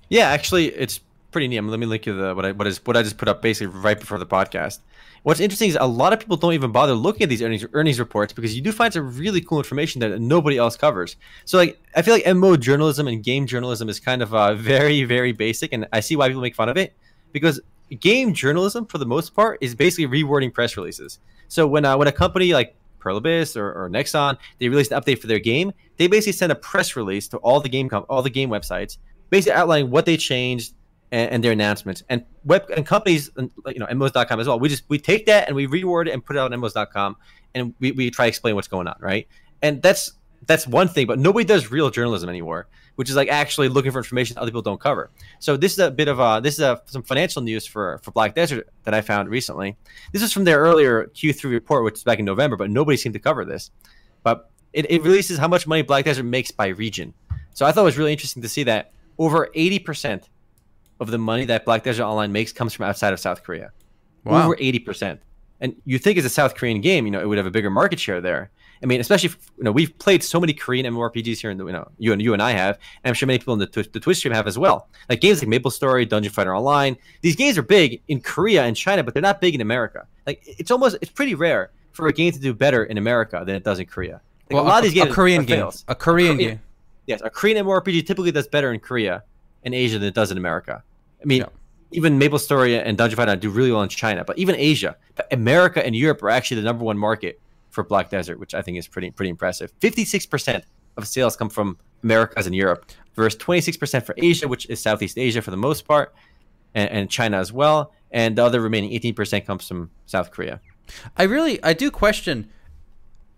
[0.09, 1.01] Yeah, actually, it's
[1.33, 1.61] pretty neat.
[1.63, 3.69] Let me link you the what I what is what I just put up basically
[3.79, 4.79] right before the podcast.
[5.27, 7.99] What's interesting is a lot of people don't even bother looking at these earnings earnings
[7.99, 11.17] reports because you do find some really cool information that nobody else covers.
[11.45, 15.03] So like I feel like MMO journalism and game journalism is kind of uh, very
[15.03, 16.95] very basic, and I see why people make fun of it
[17.33, 17.61] because
[17.99, 21.19] game journalism for the most part is basically rewording press releases.
[21.49, 25.03] So when uh, when a company like Pearl Abyss or, or Nexon they release an
[25.03, 28.07] update for their game, they basically send a press release to all the game com-
[28.09, 28.99] all the game websites,
[29.31, 30.73] basically outlining what they changed
[31.13, 32.03] and, and their announcements.
[32.09, 34.59] And web and companies, and, you know, MMOs.com as well.
[34.59, 37.17] We just we take that and we reword it and put it on MMOs.com,
[37.55, 39.29] and we, we try to explain what's going on, right?
[39.63, 40.13] And that's
[40.47, 43.99] that's one thing, but nobody does real journalism anymore, which is like actually looking for
[43.99, 45.11] information other people don't cover.
[45.41, 48.11] So this is a bit of a this is a, some financial news for for
[48.13, 49.77] Black Desert that I found recently.
[50.13, 53.15] This is from their earlier Q3 report, which is back in November, but nobody seemed
[53.15, 53.71] to cover this.
[54.23, 57.15] But it, it releases how much money Black Desert makes by region.
[57.55, 60.25] So I thought it was really interesting to see that over 80%
[61.01, 63.71] of the money that Black Desert Online makes comes from outside of South Korea.
[64.25, 64.47] Wow.
[64.47, 65.19] Over 80%.
[65.61, 67.71] And you think as a South Korean game, you know, it would have a bigger
[67.71, 68.51] market share there.
[68.83, 71.65] I mean, especially if, you know, we've played so many Korean MMORPGs here in the,
[71.65, 73.67] you know, you and you and I have, and I'm sure many people in the,
[73.67, 74.89] Twitch the Twitch stream have as well.
[75.09, 76.97] Like games like Maple Story, Dungeon Fighter Online.
[77.23, 80.07] These games are big in Korea and China, but they're not big in America.
[80.27, 83.55] Like it's almost it's pretty rare for a game to do better in America than
[83.57, 84.21] it does in Korea.
[84.51, 85.57] Like, Well, a lot of these games a Korean game.
[85.61, 85.85] fails.
[85.89, 86.61] A Korean Korea- game.
[87.07, 89.23] Yes, a Korean MMORPG typically does better in Korea
[89.67, 90.83] and Asia than it does in America.
[91.23, 91.49] I mean, Yeah.
[91.93, 94.97] even Maple Story and Dungeon Fighter do really well in China, but even Asia,
[95.31, 97.39] America and Europe are actually the number one market
[97.71, 99.71] for Black Desert, which I think is pretty pretty impressive.
[99.81, 100.65] Fifty six percent
[100.97, 104.81] of sales come from Americas and Europe, versus twenty six percent for Asia, which is
[104.81, 106.15] Southeast Asia for the most part,
[106.75, 110.61] and, and China as well, and the other remaining eighteen percent comes from South Korea.
[111.17, 112.49] I really I do question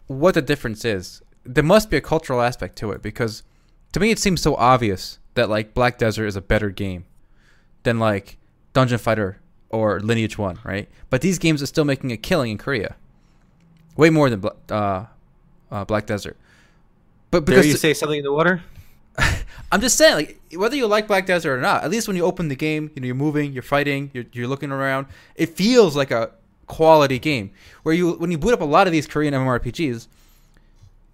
[0.06, 1.22] what the difference is.
[1.44, 3.42] There must be a cultural aspect to it because
[3.92, 7.04] to me it seems so obvious that like Black Desert is a better game
[7.84, 8.36] than like
[8.72, 9.38] Dungeon Fighter
[9.70, 10.88] or Lineage One, right?
[11.10, 12.96] But these games are still making a killing in Korea,
[13.96, 15.06] way more than uh,
[15.70, 16.36] uh, Black Desert.
[17.30, 18.62] But because Dare you say something in the water?
[19.72, 22.24] I'm just saying, like whether you like Black Desert or not, at least when you
[22.24, 25.06] open the game, you know you're moving, you're fighting, you're, you're looking around.
[25.34, 26.30] It feels like a
[26.66, 27.50] quality game.
[27.82, 30.06] Where you when you boot up a lot of these Korean MMORPGs,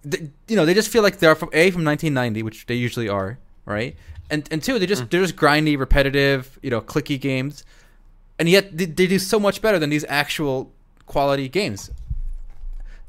[0.03, 3.09] they, you know they just feel like they're from a from 1990, which they usually
[3.09, 3.95] are, right?
[4.29, 5.09] And and two, they just mm.
[5.09, 7.63] they're just grindy, repetitive, you know, clicky games,
[8.39, 10.71] and yet they, they do so much better than these actual
[11.05, 11.91] quality games.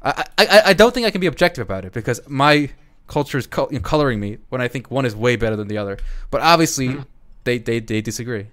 [0.03, 2.69] I, I, I don't think I can be objective about it because my
[3.07, 5.97] culture is co- coloring me when I think one is way better than the other.
[6.29, 7.05] But obviously, mm.
[7.45, 8.47] they, they they disagree.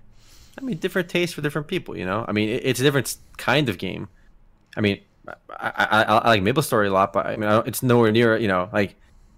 [0.56, 1.96] I mean, different tastes for different people.
[1.96, 4.08] You know, I mean, it's a different kind of game.
[4.76, 5.00] I mean,
[5.50, 8.38] I, I, I like Maple Story a lot, but I mean, I it's nowhere near
[8.38, 8.94] you know like.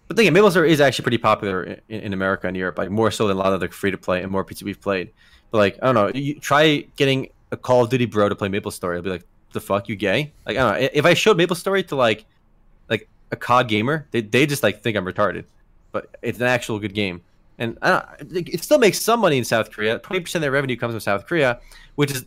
[0.09, 3.11] But thing, Maple Story is actually pretty popular in, in America and Europe, like more
[3.11, 5.11] so than a lot of the free to play and more pieces we've played.
[5.51, 8.49] But like, I don't know, you try getting a Call of Duty bro to play
[8.49, 8.97] Maple Story.
[8.97, 10.33] I'll be like, the fuck, you gay?
[10.45, 10.89] Like, I don't know.
[10.93, 12.25] If I showed Maple Story to like,
[12.89, 15.45] like a COD gamer, they they just like think I'm retarded.
[15.93, 17.23] But it's an actual good game
[17.59, 17.79] and
[18.31, 19.99] it still makes some money in South Korea.
[19.99, 21.61] Twenty percent of their revenue comes from South Korea,
[21.95, 22.27] which is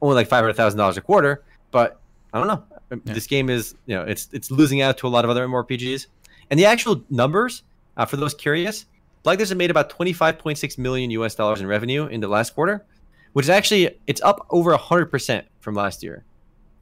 [0.00, 1.42] only like five hundred thousand dollars a quarter.
[1.70, 2.00] But
[2.32, 2.64] I don't know.
[2.90, 3.14] Yeah.
[3.14, 6.06] This game is you know it's it's losing out to a lot of other MMORPGs.
[6.50, 7.62] And the actual numbers
[7.96, 8.86] uh, for those curious,
[9.22, 12.28] Black Desert made about twenty five point six million US dollars in revenue in the
[12.28, 12.84] last quarter,
[13.32, 16.24] which is actually it's up over hundred percent from last year,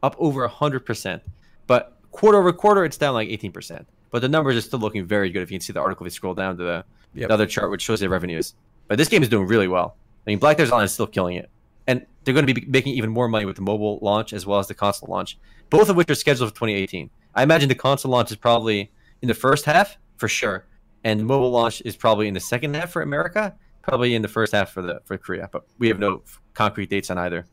[0.02, 1.22] up over hundred percent.
[1.66, 3.86] But quarter over quarter, it's down like eighteen percent.
[4.10, 6.12] But the numbers are still looking very good if you can see the article if
[6.12, 7.28] you scroll down to the yep.
[7.28, 8.54] the other chart which shows their revenues.
[8.86, 9.96] But this game is doing really well.
[10.26, 11.50] I mean, Black Desert Online is still killing it,
[11.86, 14.58] and they're going to be making even more money with the mobile launch as well
[14.58, 15.38] as the console launch,
[15.70, 17.10] both of which are scheduled for 2018.
[17.34, 18.90] I imagine the console launch is probably
[19.22, 20.66] in the first half for sure,
[21.04, 24.28] and the mobile launch is probably in the second half for America, probably in the
[24.28, 25.48] first half for the for Korea.
[25.52, 26.22] But we have no
[26.54, 27.46] concrete dates on either.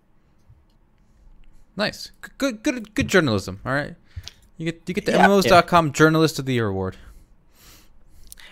[1.76, 3.60] Nice, good, good, good journalism.
[3.66, 3.96] All right,
[4.58, 5.92] you get you get the yeah, MMOs.com yeah.
[5.92, 6.98] Journalist of the Year award.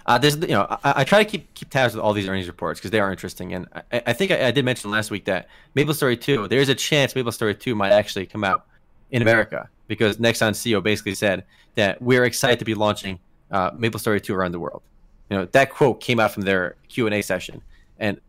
[0.05, 2.47] Uh, there's, you know, I, I, try to keep keep tabs with all these earnings
[2.47, 5.23] reports because they are interesting, and I, I think I, I, did mention last week
[5.25, 8.65] that Maple Story 2, there's a chance Maple Story 2 might actually come out
[9.11, 13.19] in America because Nexon CEO basically said that we're excited to be launching
[13.51, 14.81] uh, Maple Story 2 around the world.
[15.29, 17.61] You know, that quote came out from their Q and A session,
[17.99, 18.19] and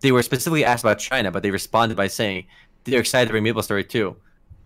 [0.00, 2.46] they were specifically asked about China, but they responded by saying
[2.84, 4.16] they're excited to bring Maple Story 2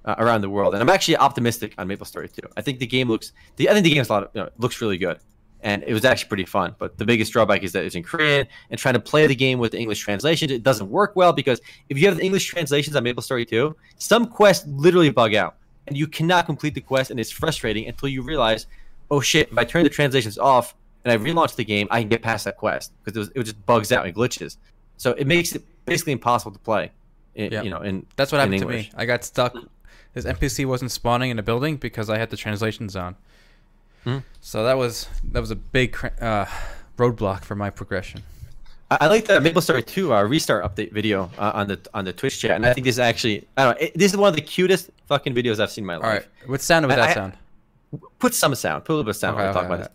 [0.04, 0.74] uh, around the world.
[0.74, 2.40] And I'm actually optimistic on Maple Story 2.
[2.56, 4.80] I think the game looks, the, I think the game a lot you know, looks
[4.80, 5.18] really good
[5.62, 6.74] and it was actually pretty fun.
[6.78, 9.58] But the biggest drawback is that it's in Korean, and trying to play the game
[9.58, 12.96] with the English translations, it doesn't work well because if you have the English translations
[12.96, 15.56] on Maple Story 2, some quests literally bug out,
[15.90, 18.66] and you cannot complete the quest, and it's frustrating until you realize,
[19.10, 22.08] oh shit, if I turn the translations off and I relaunch the game, I can
[22.08, 24.56] get past that quest because it, was, it just bugs out and glitches.
[24.96, 26.92] So it makes it basically impossible to play.
[27.34, 27.62] In, yeah.
[27.62, 28.90] you know, and that's what happened to me.
[28.94, 29.56] I got stuck.
[30.14, 33.16] This NPC wasn't spawning in a building because I had the translations on.
[34.06, 34.22] Mm.
[34.40, 36.46] So that was that was a big uh,
[36.96, 38.22] roadblock for my progression.
[38.90, 42.12] I, like the Maple Story 2 uh, restart update video uh, on the on the
[42.12, 43.86] Twitch chat, and I think this is actually I don't know.
[43.86, 46.04] It, this is one of the cutest fucking videos I've seen in my life.
[46.04, 47.34] All right, what sound was that I, sound?
[48.18, 48.84] Put some sound.
[48.84, 49.36] Put a little bit of sound.
[49.36, 49.74] Okay, okay, talk okay.
[49.74, 49.92] about it.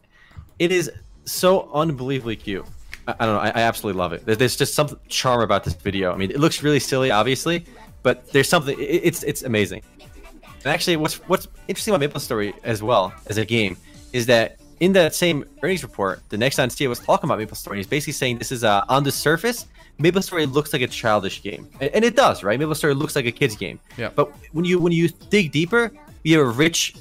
[0.60, 0.90] It is
[1.26, 2.66] so unbelievably cute.
[3.08, 3.42] I, I don't know.
[3.42, 4.26] I, I, absolutely love it.
[4.26, 6.14] There's just some charm about this video.
[6.14, 7.66] I mean, it looks really silly, obviously,
[8.02, 8.80] but there's something.
[8.80, 9.82] It, it's it's amazing.
[10.00, 13.76] And actually, what's what's interesting about Maple Story as well as a game
[14.14, 17.78] is that in that same earnings report, the Nexon CEO was talking about MapleStory.
[17.78, 19.68] He's basically saying this is uh, on the surface,
[20.00, 22.60] MapleStory looks like a childish game, and, it does, right?
[22.60, 23.80] MapleStory looks like a kid's game.
[23.98, 24.10] Yeah.
[24.14, 25.92] But when you when you dig deeper,
[26.24, 26.96] you have a rich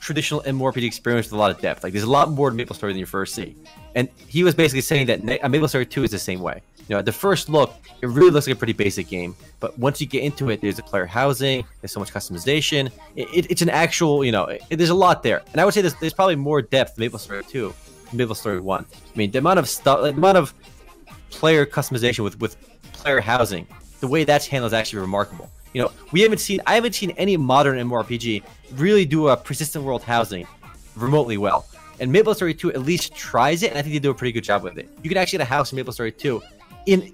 [0.00, 1.82] traditional MMORPG experience with a lot of depth.
[1.82, 3.56] Like there's a lot more to Maple Story than you first see.
[3.94, 6.60] And he was basically saying that Maple Story 2 is the same way.
[6.88, 9.34] You know, at the first look, it really looks like a pretty basic game.
[9.60, 12.90] But once you get into it, there's a player housing, there's so much customization.
[13.16, 15.42] It, it, it's an actual, you know, it, there's a lot there.
[15.52, 17.72] And I would say there's, there's probably more depth Maple Story 2
[18.10, 18.84] than Maple Story 1.
[18.84, 20.52] I mean, the amount of stuff, the amount of
[21.30, 22.56] player customization with, with
[22.92, 23.66] player housing,
[24.00, 25.50] the way that's handled is actually remarkable.
[25.72, 28.42] You know, we haven't seen, I haven't seen any modern MMORPG
[28.74, 30.46] really do a persistent world housing
[30.94, 31.66] remotely well.
[32.00, 34.32] And Maple Story 2 at least tries it, and I think they do a pretty
[34.32, 34.88] good job with it.
[35.02, 36.42] You can actually get a house in Maple Story 2
[36.86, 37.12] in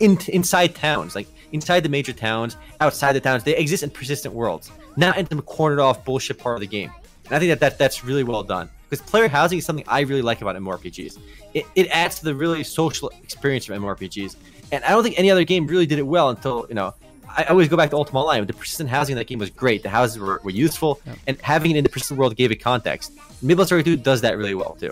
[0.00, 3.44] in, inside towns, like inside the major towns, outside the towns.
[3.44, 6.92] They exist in persistent worlds, not in some cornered off bullshit part of the game.
[7.26, 10.00] And I think that, that that's really well done because player housing is something I
[10.00, 11.18] really like about MMORPGs.
[11.54, 14.36] It, it adds to the really social experience of MMORPGs,
[14.70, 16.94] and I don't think any other game really did it well until you know.
[17.38, 18.46] I always go back to Ultima Online.
[18.46, 19.82] The persistent housing in that game was great.
[19.82, 21.14] The houses were, were useful, Yeah.
[21.26, 23.12] and having it in the persistent world gave it context.
[23.42, 24.90] Maple Story 2 does that really well too.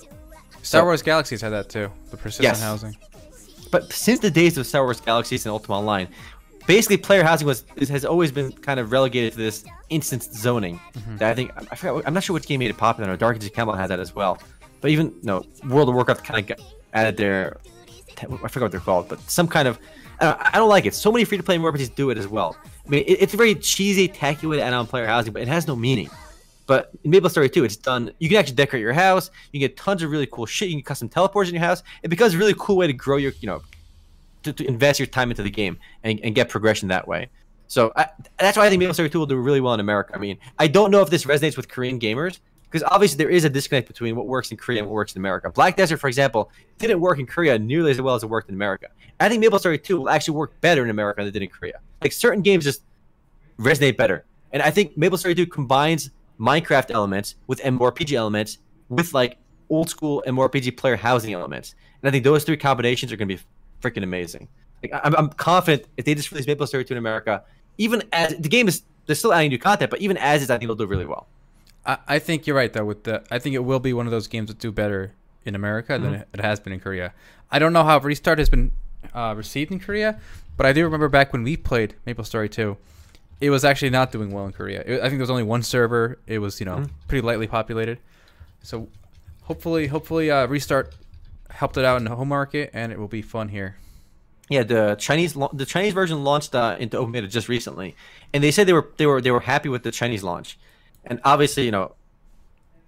[0.62, 1.90] Star So- Wars Galaxies had that too.
[2.10, 2.60] The persistent Yes.
[2.60, 2.94] housing.
[3.74, 6.06] But since the days of Star Wars Galaxies and Ultima Online,
[6.64, 10.78] basically player housing was has always been kind of relegated to this instance zoning.
[10.78, 11.16] Mm-hmm.
[11.16, 13.10] That I think I forgot, I'm not sure which game made it popular.
[13.10, 14.38] No, Dark Ages Camelot had that as well.
[14.80, 16.60] But even no, World of Warcraft kind of
[16.92, 17.56] added their
[18.16, 19.80] I forgot what they're called, but some kind of
[20.20, 20.94] I don't, I don't like it.
[20.94, 22.56] So many free to play RPGs do it as well.
[22.86, 25.42] I mean, it, it's a very cheesy, tacky way to add on player housing, but
[25.42, 26.08] it has no meaning.
[26.66, 28.10] But in Maple Story 2, it's done.
[28.18, 29.30] You can actually decorate your house.
[29.52, 30.68] You can get tons of really cool shit.
[30.68, 31.82] You can custom teleports in your house.
[32.02, 33.62] It becomes a really cool way to grow your, you know,
[34.44, 37.28] to, to invest your time into the game and, and get progression that way.
[37.66, 40.14] So I, that's why I think Maple Story 2 will do really well in America.
[40.14, 42.38] I mean, I don't know if this resonates with Korean gamers
[42.70, 45.20] because obviously there is a disconnect between what works in Korea and what works in
[45.20, 45.50] America.
[45.50, 48.54] Black Desert, for example, didn't work in Korea nearly as well as it worked in
[48.54, 48.88] America.
[49.20, 51.48] I think Maple Story 2 will actually work better in America than it did in
[51.48, 51.80] Korea.
[52.02, 52.82] Like certain games just
[53.58, 54.24] resonate better.
[54.52, 59.36] And I think Maple Story 2 combines Minecraft elements with MMORPG elements with like
[59.70, 61.74] old school MMORPG player housing elements.
[62.02, 63.42] And I think those three combinations are going to be
[63.82, 64.48] freaking amazing.
[64.82, 67.42] Like I'm, I'm confident if they just release Maple Story 2 in America,
[67.78, 70.54] even as the game is they're still adding new content, but even as is, I
[70.54, 71.26] think it'll do really well.
[71.86, 72.84] I, I think you're right though.
[72.84, 75.12] With the, I think it will be one of those games that do better
[75.44, 76.20] in America than Mhm.
[76.22, 77.12] it, it has been in Korea.
[77.50, 78.72] I don't know how Restart has been
[79.14, 80.18] uh, received in Korea,
[80.56, 82.76] but I do remember back when we played Maple Story 2,
[83.40, 84.82] it was actually not doing well in Korea.
[84.86, 86.18] It, I think there was only one server.
[86.26, 86.90] It was you know Mhm.
[87.08, 87.98] pretty lightly populated.
[88.62, 88.88] So
[89.42, 90.94] hopefully, hopefully uh, Restart
[91.50, 93.76] helped it out in the home market, and it will be fun here.
[94.48, 97.94] Yeah, the Chinese the Chinese version launched uh, into open beta just recently,
[98.32, 100.58] and they said they were they were they were happy with the Chinese launch,
[101.04, 101.92] and obviously you know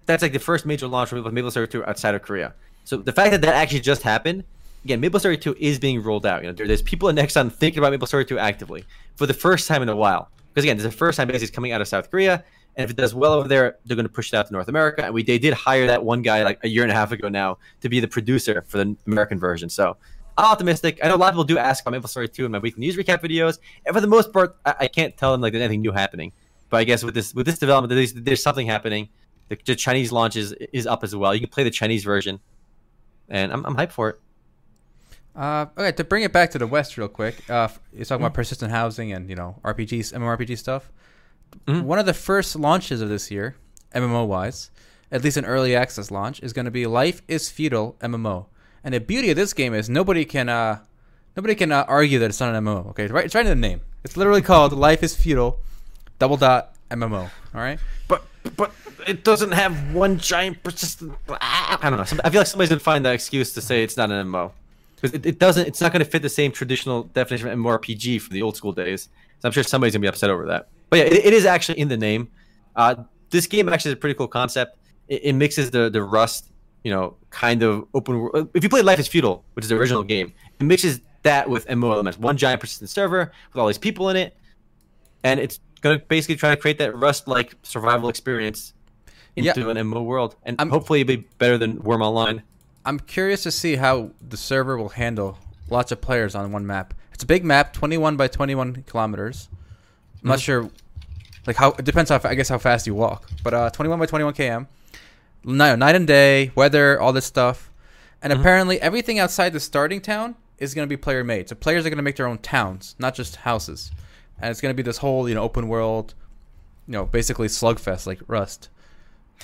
[0.05, 2.53] that's like the first major launch for Maple Story 2 outside of Korea.
[2.85, 4.45] So the fact that that actually just happened,
[4.85, 6.43] again, Maple Story 2 is being rolled out.
[6.43, 8.85] You know, there, there's people at Nexon thinking about Maple Story 2 actively
[9.17, 10.29] for the first time in a while.
[10.57, 12.43] Because again, this is the first time basically it's coming out of South Korea,
[12.75, 14.67] and if it does well over there, they're going to push it out to North
[14.67, 15.05] America.
[15.05, 17.29] And we they did hire that one guy like a year and a half ago
[17.29, 19.69] now to be the producer for the American version.
[19.69, 19.97] So
[20.35, 20.97] I'm optimistic.
[21.03, 22.79] I know a lot of people do ask about Maple Story 2 in my weekly
[22.79, 25.61] news recap videos, and for the most part, I, I can't tell them like there's
[25.61, 26.33] anything new happening.
[26.69, 29.09] But I guess with this with this development, there's, there's something happening.
[29.49, 31.35] The, the Chinese launch is, is up as well.
[31.35, 32.39] You can play the Chinese version,
[33.29, 34.19] and I'm, I'm hyped for it.
[35.37, 38.23] Uh, okay, to bring it back to the West real quick, uh, you're talking Mm-hmm.
[38.25, 40.91] about persistent housing and you know RPGs, MMORPG stuff.
[41.67, 41.83] Mhm.
[41.83, 43.55] One of the first launches of this year,
[43.93, 44.71] MMO wise,
[45.11, 48.47] at least an early access launch, is going to be Life is Feudal MMO.
[48.83, 50.79] And the beauty of this game is nobody can uh,
[51.35, 52.87] nobody can uh, argue that it's not an MMO.
[52.89, 53.81] Okay, it's right, it's right in the name.
[54.03, 55.59] It's literally called Life is Feudal,
[56.19, 57.29] double dot MMO.
[57.53, 57.79] All right.
[58.07, 58.23] But
[58.55, 58.71] but
[59.05, 61.13] it doesn't have one giant persistent.
[61.29, 62.21] I don't know.
[62.23, 64.51] I feel like somebody's gonna find that excuse to say it's not an MMO
[64.97, 65.65] because it, it doesn't.
[65.67, 69.09] It's not gonna fit the same traditional definition of MMORPG from the old school days.
[69.39, 70.67] So I'm sure somebody's gonna be upset over that.
[70.89, 72.29] But yeah, it, it is actually in the name.
[72.75, 72.95] Uh,
[73.29, 74.77] this game actually is a pretty cool concept.
[75.07, 76.51] It, it mixes the the Rust,
[76.83, 78.19] you know, kind of open.
[78.19, 78.49] world.
[78.53, 81.67] If you play Life is Feudal, which is the original game, it mixes that with
[81.67, 82.17] MMO elements.
[82.19, 84.35] One giant persistent server with all these people in it,
[85.23, 88.73] and it's gonna basically try to create that Rust-like survival experience
[89.35, 89.51] Yeah.
[89.55, 92.41] into an MMO world, and I'm- hopefully it'll be better than Wurm Online.
[92.87, 95.37] I'm curious to see how the server will handle
[95.69, 96.93] lots of players on one map.
[97.11, 99.49] It's a big map, 21 by 21 kilometers.
[100.23, 100.69] I'm not sure,
[101.45, 103.99] like how it depends how fa- I guess how fast you walk, but uh, 21
[103.99, 104.67] by 21 km.
[105.43, 107.69] No, night and day, weather, all this stuff,
[108.21, 111.49] and apparently everything outside the starting town is going to be player made.
[111.49, 113.91] So players are going to make their own towns, not just houses,
[114.39, 116.13] and it's going to be this whole you know open world,
[116.87, 118.69] you know basically slugfest like Rust.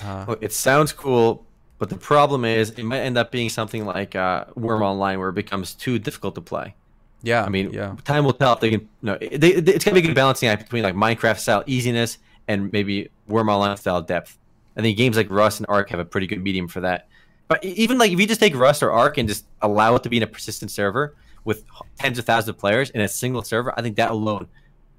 [0.02, 1.44] Uh, Look, it sounds cool,
[1.78, 5.28] but the problem is it might end up being something like uh, Wurm Online, where
[5.30, 6.74] it becomes too difficult to play.
[7.22, 7.96] yeah, I mean, yeah.
[8.04, 8.88] time will tell if they can.
[9.02, 12.18] No, they, they, it's gonna be a good balancing act between like Minecraft style easiness
[12.48, 14.38] and maybe Wurm Online style depth.
[14.76, 17.08] I think games like Rust and Ark have a pretty good medium for that.
[17.48, 20.08] But even like if you just take Rust or Ark and just allow it to
[20.08, 21.64] be in a persistent server with
[21.98, 24.48] tens of thousands of players in a single server, I think that alone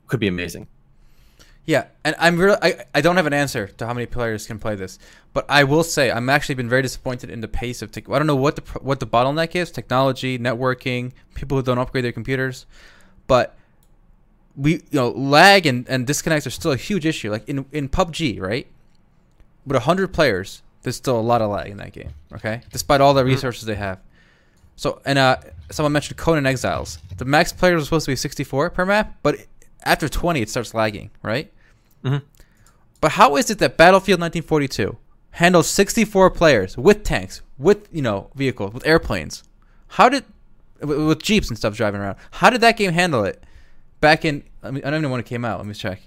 [0.08, 0.68] could be amazing.
[1.66, 4.60] Yeah, and I'm really I, I don't have an answer to how many players can
[4.60, 5.00] play this,
[5.34, 8.08] but I will say I'm actually been very disappointed in the pace of tech.
[8.10, 12.06] I don't know what the what the bottleneck is, technology, networking, people who don't upgrade
[12.06, 12.68] their computers,
[13.26, 13.58] but
[14.56, 17.32] we you know lag and, and disconnects are still a huge issue.
[17.32, 18.68] Like in in PUBG, right?
[19.66, 22.12] With hundred players, there's still a lot of lag in that game.
[22.32, 24.00] Okay, despite all the resources they have.
[24.76, 25.38] So and uh,
[25.72, 27.00] someone mentioned Conan Exiles.
[27.18, 29.38] The max players was supposed to be 64 per map, but
[29.84, 31.52] after 20 it starts lagging, right?
[32.06, 32.22] Mhm.
[33.02, 34.98] But how is it that Battlefield 1942
[35.32, 39.44] handles 64 players with tanks, with you know vehicles, with airplanes?
[39.90, 40.24] How did
[40.82, 42.18] with with jeeps and stuff driving around?
[42.32, 43.44] How did that game handle it
[44.00, 44.44] back in?
[44.64, 45.58] I, mean, I don't even know when it came out.
[45.58, 46.02] Let me check.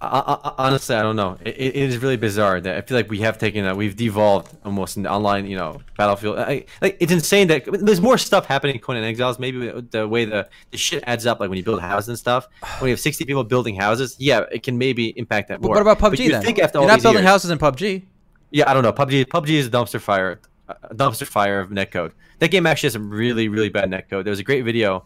[0.00, 1.36] I, I, honestly, I don't know.
[1.44, 4.56] It, it is really bizarre that I feel like we have taken a, we've devolved
[4.64, 6.38] almost in online, you know, battlefield.
[6.38, 9.38] I, like it's insane that there's more stuff happening in Conan Exiles.
[9.40, 12.46] Maybe the way the, the shit adds up, like when you build houses and stuff.
[12.78, 15.74] When you have 60 people building houses, yeah, it can maybe impact that But more.
[15.76, 16.42] what about But PUBG you then?
[16.42, 18.04] Think after You're all not building years- houses in PUBG.
[18.50, 18.92] Yeah, I don't know.
[18.92, 22.12] PUBG PUBG is a dumpster fire, a dumpster fire of netcode.
[22.38, 24.22] That game actually has some really really bad netcode.
[24.22, 25.04] There was a great video.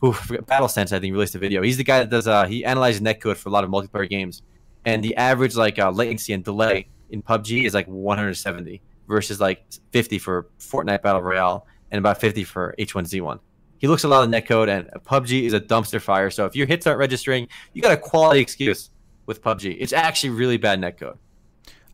[0.00, 0.14] Who
[0.46, 1.62] Battle Sense I think released a video.
[1.62, 4.42] He's the guy that does uh he analyzes netcode for a lot of multiplayer games,
[4.84, 9.64] and the average like uh, latency and delay in PUBG is like 170 versus like
[9.92, 13.40] 50 for Fortnite Battle Royale and about 50 for H1Z1.
[13.78, 16.30] He looks a lot of netcode, and PUBG is a dumpster fire.
[16.30, 18.90] So if your hits aren't registering, you got a quality excuse
[19.26, 19.76] with PUBG.
[19.78, 21.16] It's actually really bad netcode.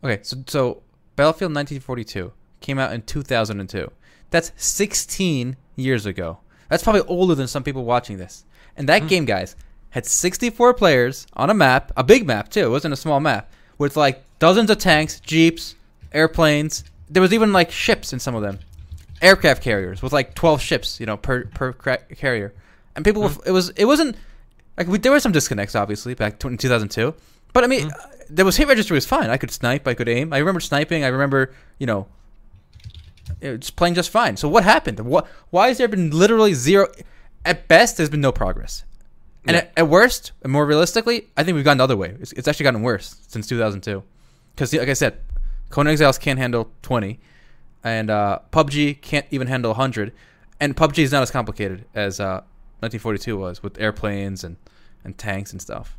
[0.03, 0.83] Okay, so so
[1.15, 3.91] Battlefield 1942 came out in 2002.
[4.31, 6.39] That's 16 years ago.
[6.69, 8.45] That's probably older than some people watching this.
[8.77, 9.07] And that hmm.
[9.07, 9.55] game, guys,
[9.91, 12.65] had 64 players on a map, a big map too.
[12.65, 15.75] It wasn't a small map with like dozens of tanks, jeeps,
[16.11, 16.83] airplanes.
[17.09, 18.59] There was even like ships in some of them,
[19.21, 22.53] aircraft carriers with like 12 ships, you know, per per cra- carrier.
[22.95, 23.37] And people, hmm.
[23.37, 24.17] were, it was it wasn't
[24.77, 27.13] like we, there were some disconnects obviously back in 2002.
[27.53, 27.89] But I mean, hmm.
[27.89, 29.29] uh, there was hit registry was fine.
[29.29, 30.33] I could snipe, I could aim.
[30.33, 31.03] I remember sniping.
[31.03, 32.07] I remember, you know,
[33.41, 34.37] just playing just fine.
[34.37, 34.99] So what happened?
[34.99, 35.27] What?
[35.49, 36.87] Why has there been literally zero?
[37.43, 38.83] At best, there's been no progress.
[39.47, 39.61] And Yeah.
[39.61, 42.15] at, at worst, and more realistically, I think we've gone the other way.
[42.19, 44.01] It's, it's actually gotten worse since 2002.
[44.55, 45.19] Because, like I said,
[45.69, 47.19] Conan Exiles can't handle 20,
[47.83, 50.11] and uh, PUBG can't even handle 100.
[50.59, 52.41] And PUBG is not as complicated as uh,
[52.79, 54.55] 1942 was with airplanes and,
[55.03, 55.95] and tanks and stuff.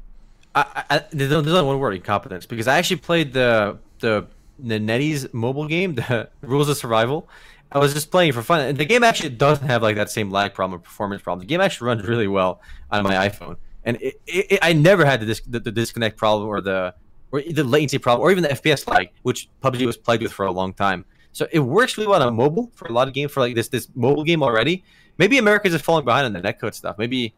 [0.55, 2.47] I, I, there's only one word: incompetence.
[2.47, 4.27] Because I actually played the the
[4.63, 7.29] NetEase mobile game, the Rules of Survival.
[7.73, 10.31] I was just playing for fun, and the game actually doesn't have like that same
[10.31, 11.41] lag problem or performance problem.
[11.41, 15.05] The game actually runs really well on my iPhone, and it, it, it- I never
[15.05, 16.95] had the, the, the disconnect problem or the
[17.33, 20.47] or the latency problem or even the FPS lag, which PUBG was plagued with for
[20.47, 21.05] a long time.
[21.33, 23.69] So it works really well on mobile for a lot of games for like this
[23.69, 24.85] this mobile game already.
[25.19, 26.97] Maybe America's just falling behind on the netcode stuff.
[26.99, 27.35] Maybe,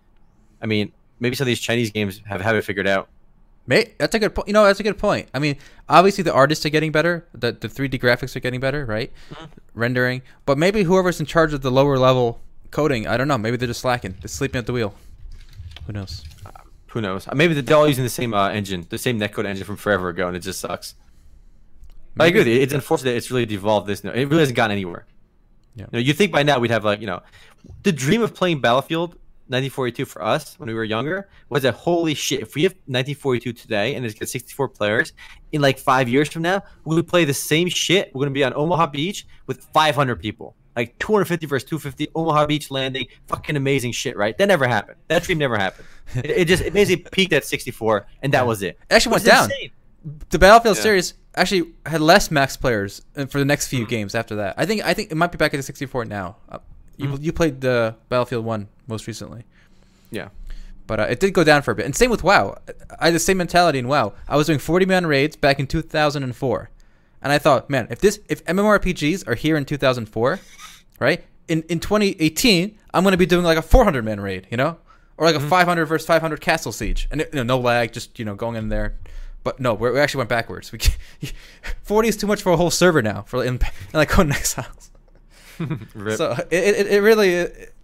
[0.60, 3.08] I mean, maybe some of these Chinese games have have it figured out.
[3.68, 4.48] May that's a good point.
[4.48, 5.28] You know, that's a good point.
[5.34, 5.56] I mean,
[5.90, 7.28] obviously the artists are getting better.
[7.34, 9.12] The the 3D graphics are getting better, right?
[9.74, 10.22] Rendering.
[10.46, 13.36] But maybe whoever's in charge of the lower level coding, I don't know.
[13.36, 14.16] Maybe they're just slacking.
[14.20, 14.94] They're sleeping at the wheel.
[15.86, 16.24] Who knows?
[16.88, 17.28] Who knows?
[17.28, 20.08] Uh, Maybe they're all using the same uh, engine, the same netcode engine from forever
[20.08, 20.94] ago, and it just sucks.
[22.16, 22.40] But I agree.
[22.40, 22.60] with you.
[22.60, 23.86] It's unfortunate it's really devolved.
[23.86, 25.04] This, it really hasn't gotten anywhere.
[25.74, 25.84] Yeah.
[25.84, 27.20] You know, you think by now we'd have like you know,
[27.82, 29.16] the dream of playing Battlefield
[29.48, 33.52] 1942 for us when we were younger was that holy shit, if we have 1942
[33.52, 35.12] today and it's got 64 players,
[35.52, 38.10] in like five years from now, we would play the same shit.
[38.14, 42.70] We're gonna be on Omaha Beach with 500 people, like 250 versus 250, Omaha Beach
[42.70, 44.36] landing, fucking amazing shit, right?
[44.36, 44.98] That never happened.
[45.08, 45.86] That dream never happened.
[46.16, 48.78] it, it just it basically peaked at 64, and that was it.
[48.90, 49.44] It actually went is down.
[49.44, 49.70] insane.
[50.30, 50.82] The Battlefield Yeah.
[50.82, 54.54] series actually had less max players uh, for the next few games after that.
[54.56, 56.36] I think I think it might be back at 64 now.
[56.48, 56.58] Uh,
[56.96, 59.44] you you played the Battlefield 1 most recently.
[60.10, 60.28] Yeah.
[60.86, 61.84] But uh, it did go down for a bit.
[61.84, 62.58] And same with WoW.
[62.98, 64.14] I had the same mentality in WoW.
[64.26, 66.70] I was doing 40 man raids back in 2004.
[67.20, 70.40] And I thought, man, if this if MMORPGs are here in 2004,
[70.98, 71.24] right?
[71.48, 74.78] In in 2018, I'm going to be doing like a 400 man raid, you know?
[75.18, 77.08] Or like a 500 versus 500 castle siege.
[77.10, 78.96] And it, you know, no lag, just, you know, going in there.
[79.42, 80.72] But no, we're, we actually went backwards.
[80.72, 80.78] We
[81.82, 83.60] 40 is too much for a whole server now for in, in
[83.92, 84.90] like Conan Exiles.
[86.16, 87.74] So it, it, it really, it,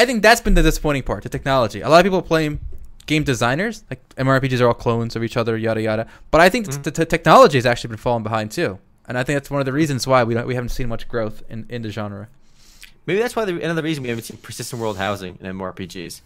[0.00, 1.80] I think that's been the disappointing part, the technology.
[1.82, 2.60] A lot of people blame
[3.06, 6.06] game designers, like MMORPGs are all clones of each other, yada yada.
[6.30, 6.82] But I think Mm-hmm.
[6.82, 9.66] the, the technology has actually been falling behind too, and I think that's one of
[9.66, 12.28] the reasons why we don't, we haven't seen much growth in, in the genre.
[13.06, 16.20] Maybe that's why the, another reason we haven't seen persistent world housing in MMORPGs.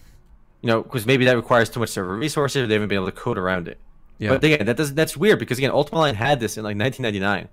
[0.60, 2.62] You know, because maybe that requires too much server resources.
[2.62, 3.78] Or they haven't been able to code around it.
[4.18, 4.30] Yeah.
[4.30, 7.48] But again, that does that's weird because again, Ultima Online had this in like 1999,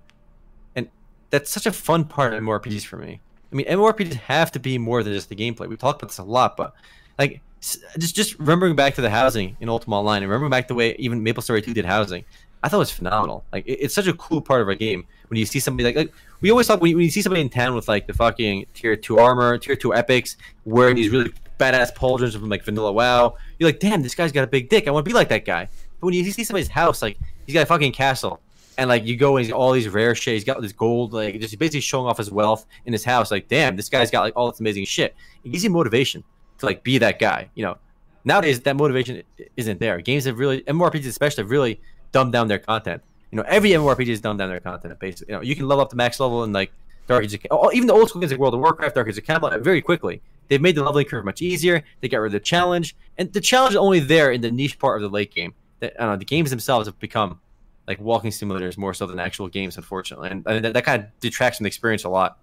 [0.76, 0.88] and
[1.30, 3.20] that's such a fun part of MMORPGs for me.
[3.52, 5.68] I mean, MMORPGs have to be more than just the gameplay.
[5.68, 6.74] We've talked about this a lot, but
[7.18, 10.74] like just just remembering back to the housing in Ultima Online, and remembering back the
[10.74, 12.24] way even MapleStory 2 did housing,
[12.62, 13.44] I thought it was phenomenal.
[13.52, 15.96] Like it, it's such a cool part of a game when you see somebody like,
[15.96, 18.14] like we always talk when you, when you see somebody in town with like the
[18.14, 22.92] fucking tier two armor, tier two epics, wearing these really badass pauldrons from like vanilla
[22.92, 23.36] WoW.
[23.58, 24.88] You're like, damn, this guy's got a big dick.
[24.88, 25.68] I want to be like that guy.
[26.00, 28.40] But when you see somebody's house, like he's got a fucking castle,
[28.78, 30.34] and like you go and he's got all these rare shit.
[30.34, 33.30] He's got this gold, like just basically showing off his wealth in his house.
[33.30, 35.14] Like, damn, this guy's got like all this amazing shit.
[35.44, 36.24] It gives you motivation
[36.58, 37.50] to like be that guy.
[37.54, 37.78] You know,
[38.24, 39.22] nowadays that motivation
[39.56, 40.00] isn't there.
[40.00, 41.80] Games have really, MMORPGs especially, have really
[42.12, 43.02] dumbed down their content.
[43.30, 44.98] You know, every MMORPG has dumbed down their content.
[44.98, 46.72] Basically, you know, you can level up to max level and like
[47.06, 49.24] Dark Ages, of, even the old school games like World of Warcraft, Dark Ages of
[49.24, 50.20] Camelot, very quickly.
[50.48, 51.82] They've made the leveling curve much easier.
[52.00, 54.78] They got rid of the challenge, and the challenge is only there in the niche
[54.78, 55.54] part of the late game.
[55.80, 57.40] That know, the games themselves have become
[57.86, 61.20] like walking simulators more so than actual games, unfortunately, and, and that, that kind of
[61.20, 62.38] detracts from the experience a lot.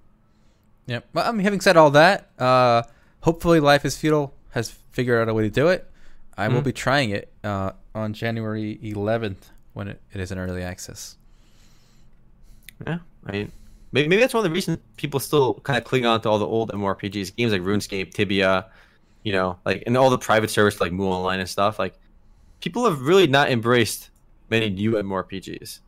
[0.85, 0.99] Yeah.
[1.13, 2.83] Well, I mean, having said all that, uh,
[3.21, 5.89] hopefully, Life is Feudal has figured out a way to do it.
[6.37, 6.65] I will Mhm.
[6.65, 11.15] be trying it uh, on January 11th when it, it is in early access.
[12.85, 13.51] Yeah, I mean,
[13.91, 16.39] maybe, maybe that's one of the reasons people still kind of cling on to all
[16.39, 18.67] the old MMORPGs, games like RuneScape, Tibia,
[19.23, 21.77] you know, like and all the private service like Mu Online and stuff.
[21.77, 21.93] Like,
[22.61, 24.08] people have really not embraced
[24.49, 25.79] many new MMORPGs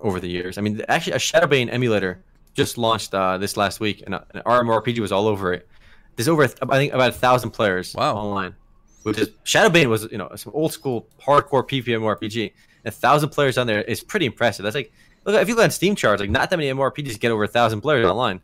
[0.00, 0.58] over the years.
[0.58, 2.22] I mean, actually, a Shadowbane emulator
[2.54, 5.68] just launched uh, this last week, and uh, an RMRPG was all over it.
[6.16, 8.16] There's over, I think, about a thousand players Wow.
[8.16, 8.54] online.
[9.02, 12.52] Which is Shadowbane was, you know, some old school hardcore PPMRPG.
[12.84, 14.62] A thousand players on there is pretty impressive.
[14.62, 14.92] That's like,
[15.24, 17.48] look if you look at Steam charts, like not that many MMORPGs get over a
[17.48, 18.42] thousand players online.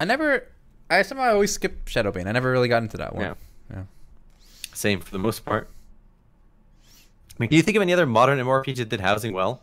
[0.00, 0.48] I never,
[0.90, 2.26] I somehow always skip Shadowbane.
[2.26, 3.24] I never really got into that one.
[3.24, 3.34] Yeah.
[3.70, 3.82] Yeah.
[4.74, 5.70] Same for the most part.
[7.38, 9.62] Mean, can you think of any other modern MMORPG that did housing well?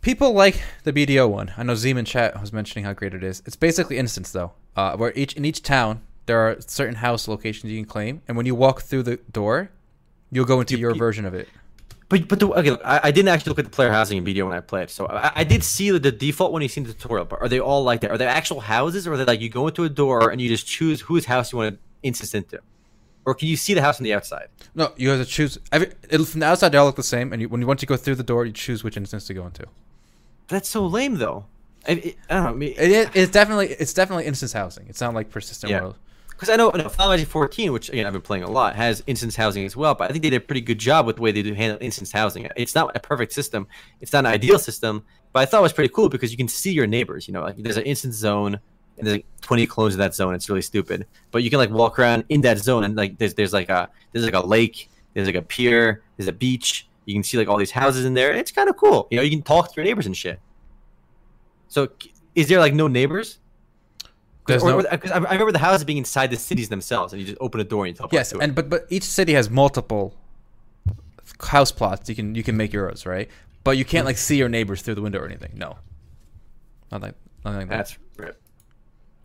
[0.00, 1.52] People like the BDO one.
[1.56, 3.42] I know Zeman Chat was mentioning how great it is.
[3.44, 7.70] It's basically instance though, uh, where each in each town there are certain house locations
[7.70, 9.70] you can claim, and when you walk through the door,
[10.30, 11.48] you'll go into your version of it.
[12.08, 14.24] But but the, okay, look, I, I didn't actually look at the player housing in
[14.24, 16.94] BDO when I played, so I, I did see the default when you see the
[16.94, 17.26] tutorial.
[17.26, 18.10] But are they all like that?
[18.10, 20.48] Are they actual houses, or are they like you go into a door and you
[20.48, 22.60] just choose whose house you want to instance into,
[23.30, 24.48] or can you see the house on the outside?
[24.74, 25.58] No, you have to choose.
[25.72, 27.80] Every, it, from the outside, they all look the same, and you, when you once
[27.82, 29.64] you go through the door, you choose which instance to go into.
[30.48, 31.46] That's so lame, though.
[31.88, 31.94] I, I,
[32.28, 32.50] I don't know.
[32.50, 34.86] I mean, It, it, it's definitely it's definitely instance housing.
[34.88, 35.80] It's not like persistent Yeah.
[35.80, 35.96] world.
[36.30, 38.74] Because I know, I know Final Fantasy 14, which again I've been playing a lot,
[38.74, 39.94] has instance housing as well.
[39.94, 41.78] But I think they did a pretty good job with the way they do handle
[41.82, 42.48] instance housing.
[42.56, 43.66] It's not a perfect system.
[44.00, 46.48] It's not an ideal system, but I thought it was pretty cool because you can
[46.48, 47.28] see your neighbors.
[47.28, 48.58] You know, like there's an instance zone,
[49.00, 50.34] and there's like 20 clones of that zone.
[50.34, 53.34] It's really stupid, but you can like walk around in that zone, and like there's
[53.34, 56.86] there's like a there's like a lake, there's like a pier, there's a beach.
[57.06, 58.32] You can see like all these houses in there.
[58.32, 59.08] It's kind of cool.
[59.10, 60.38] You know, you can talk to your neighbors and shit.
[61.68, 61.88] So,
[62.34, 63.38] is there like no neighbors?
[64.46, 67.20] There's Or- no- or- 'cause I remember the houses being inside the cities themselves, and
[67.20, 69.48] you just open a door and you teleport Yes, and but but each city has
[69.48, 70.14] multiple
[71.40, 72.08] house plots.
[72.08, 73.28] You can you can make yours right,
[73.64, 74.08] but you can't hmm.
[74.08, 75.52] like see your neighbors through the window or anything.
[75.54, 75.76] No,
[76.90, 77.76] not like nothing like that.
[77.76, 77.98] That's.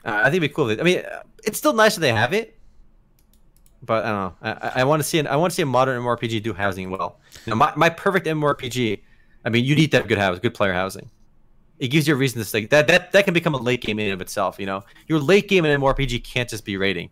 [0.05, 0.69] Uh, I think it'd be cool.
[0.69, 1.01] I mean,
[1.43, 2.57] it's still nice that they have it,
[3.81, 4.57] but I don't know.
[4.61, 6.89] I, I- want to see an, I want to see a modern MMORPG do housing
[6.89, 7.19] well.
[7.45, 9.01] You know, my, my perfect MMORPG.
[9.43, 11.09] I mean, you need to have good house, good player housing.
[11.77, 13.99] It gives you a reason to say that that that can become a late game
[13.99, 14.57] in and of itself.
[14.59, 17.09] You know, your late game in MMORPG can't just be raiding.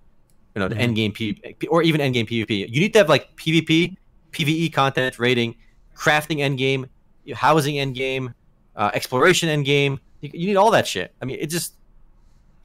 [0.56, 0.80] You know, the Mhm.
[0.80, 2.70] end game P or even end game PvP.
[2.70, 3.98] You need to have like PvP,
[4.32, 5.56] PvE content, raiding,
[5.96, 6.86] crafting end game,
[7.34, 8.34] housing end game,
[8.76, 10.00] uh, exploration end game.
[10.22, 11.14] You, you need all that shit.
[11.22, 11.74] I mean, it just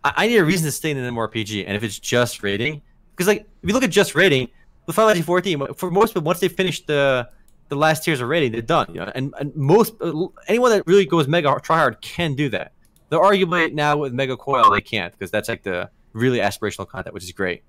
[0.04, 2.82] I, I need a reason to stay in an MMORPG, and if it's just raiding,
[3.10, 4.48] because like if you look at just raiding,
[4.88, 7.28] with Final Fantasy 14, for most people, once they finish the
[7.68, 8.86] the last tiers of raiding, they're done.
[8.88, 12.34] You know, and and most uh, anyone that really goes mega hard- try hard can
[12.34, 12.72] do that.
[13.10, 17.14] They're arguably now with Mega Coil they can't because that's like the really aspirational content,
[17.14, 17.62] which is great.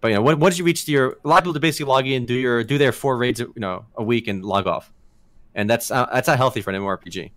[0.00, 2.24] But you know, once you reach your, a lot of people to basically log in,
[2.24, 4.90] do your do their four raids, you know, a week and log off,
[5.54, 7.32] and that's uh, that's not healthy for an MMORPG.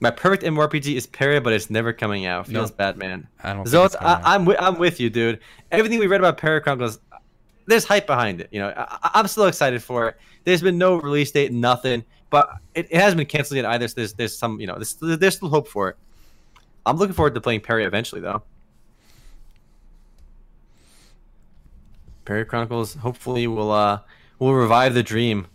[0.00, 2.46] My perfect MMORPG is Peria, but it's never coming out.
[2.46, 2.76] Feels No.
[2.76, 3.26] bad, man.
[3.42, 3.66] I don't.
[3.66, 5.40] So think it's, it's I, I'm with, I'm with you, dude.
[5.72, 7.00] Everything we read about Peria Chronicles,
[7.66, 8.48] there's hype behind it.
[8.52, 10.16] You know, I, I'm still excited for it.
[10.44, 13.88] There's been no release date, nothing, but it, it hasn't been canceled yet either.
[13.88, 15.96] So there's there's some, you know, there's, there's still hope for it.
[16.86, 18.42] I'm looking forward to playing Peria eventually, though.
[22.24, 24.00] Peria Chronicles hopefully will uh
[24.38, 25.46] will revive the dream.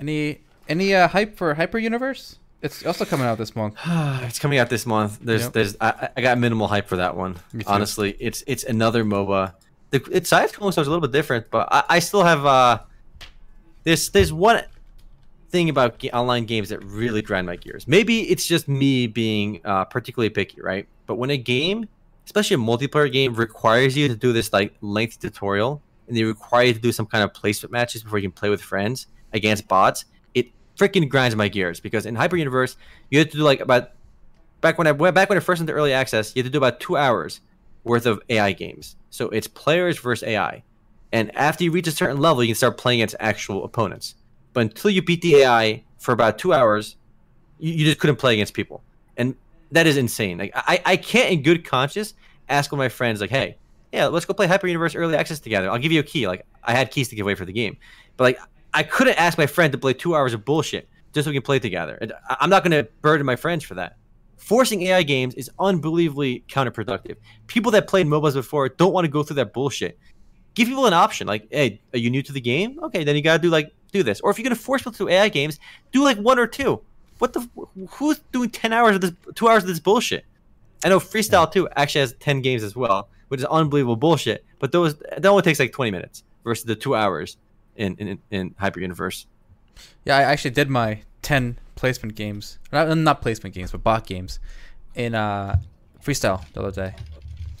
[0.00, 2.38] any any uh, hype for Hyper Universe?
[2.62, 3.76] It's also coming out this month.
[3.86, 5.18] it's coming out this month.
[5.20, 5.52] There's, Yep.
[5.52, 7.36] there's, I, I got minimal hype for that one.
[7.66, 9.54] Honestly, it's, it's another MOBA.
[9.90, 12.44] The, its size is a little bit different, but I, I still have.
[12.44, 12.80] Uh,
[13.84, 14.62] there's, there's one
[15.50, 17.86] thing about online games that really grind my gears.
[17.86, 20.88] Maybe it's just me being uh, particularly picky, right?
[21.06, 21.88] But when a game,
[22.24, 26.64] especially a multiplayer game, requires you to do this like lengthy tutorial, and they require
[26.64, 29.68] you to do some kind of placement matches before you can play with friends against
[29.68, 30.04] bots,
[30.76, 32.76] freaking grinds my gears because in Hyper Universe,
[33.10, 33.92] you had to do like about
[34.60, 36.52] back when I went back when I first went to early access, you had to
[36.52, 37.40] do about two hours
[37.84, 38.96] worth of AI games.
[39.10, 40.62] So it's players versus AI,
[41.12, 44.14] and after you reach a certain level, you can start playing against actual opponents.
[44.52, 46.96] but until you beat the AI for about two hours,
[47.58, 48.82] you, you just couldn't play against people,
[49.16, 49.34] and
[49.72, 50.38] that is insane.
[50.38, 52.14] Like I, I can't in good conscience
[52.48, 53.56] ask one of my friends like, hey,
[53.92, 55.70] yeah, let's go play Hyper Universe Early Access together.
[55.70, 56.28] I'll give you a key.
[56.28, 57.76] Like I had keys to give away for the game,
[58.16, 58.38] but like
[58.76, 61.42] I couldn't ask my friend to play two hours of bullshit just so we can
[61.42, 61.98] play together.
[62.28, 63.96] I'm not going to burden my friends for that.
[64.36, 67.16] Forcing AI games is unbelievably counterproductive.
[67.46, 69.98] People that played MOBAs before don't want to go through that bullshit.
[70.54, 71.26] Give people an option.
[71.26, 72.78] Like, hey, are you new to the game?
[72.82, 74.20] Okay, then you gotta do like do this.
[74.20, 75.58] Or if you're gonna force people to AI games,
[75.90, 76.82] do like one or two.
[77.18, 77.48] What the?
[77.88, 79.12] Who's doing ten hours of this?
[79.34, 80.24] Two hours of this bullshit?
[80.84, 84.44] I know Freestyle 2 actually has ten games as well, which is unbelievable bullshit.
[84.58, 87.38] But those that only takes like twenty minutes versus the two hours
[87.76, 89.26] in in, in Hyper Universe.
[90.04, 92.58] Yeah, I actually did my 10 placement games.
[92.72, 94.38] Not, not placement games, but bot games
[94.94, 95.56] in uh,
[96.02, 96.94] freestyle the other day.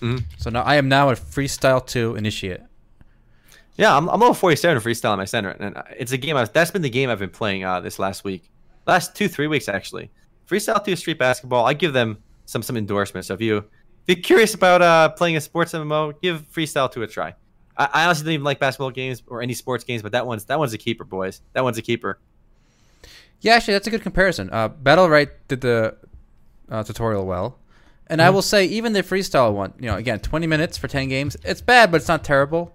[0.00, 0.22] Mhm.
[0.38, 2.60] So now I am now a freestyle 2 initiate.
[3.76, 6.36] Yeah, I'm, I'm level 47 in freestyle in my center, and it's a game.
[6.36, 8.48] I've, that's been the game I've been playing uh, this last week,
[8.86, 10.10] last two three weeks actually.
[10.48, 11.66] Freestyle 2 Street Basketball.
[11.66, 13.28] I give them some some endorsements.
[13.28, 13.64] So if you if
[14.16, 17.34] you're curious about uh, playing a sports MMO, give Freestyle 2 a try.
[17.78, 20.44] I, I honestly don't even like basketball games or any sports games, but that one's
[20.46, 21.40] that one's a keeper, boys.
[21.52, 22.18] That one's a keeper.
[23.40, 24.48] Yeah, actually, that's a good comparison.
[24.50, 25.96] Uh, Battlerite did the
[26.70, 27.58] uh, tutorial well.
[28.08, 28.34] And I Mhm.
[28.34, 31.60] will say, even the freestyle one, you know, again, 20 minutes for 10 games, it's
[31.60, 32.74] bad, but it's not terrible.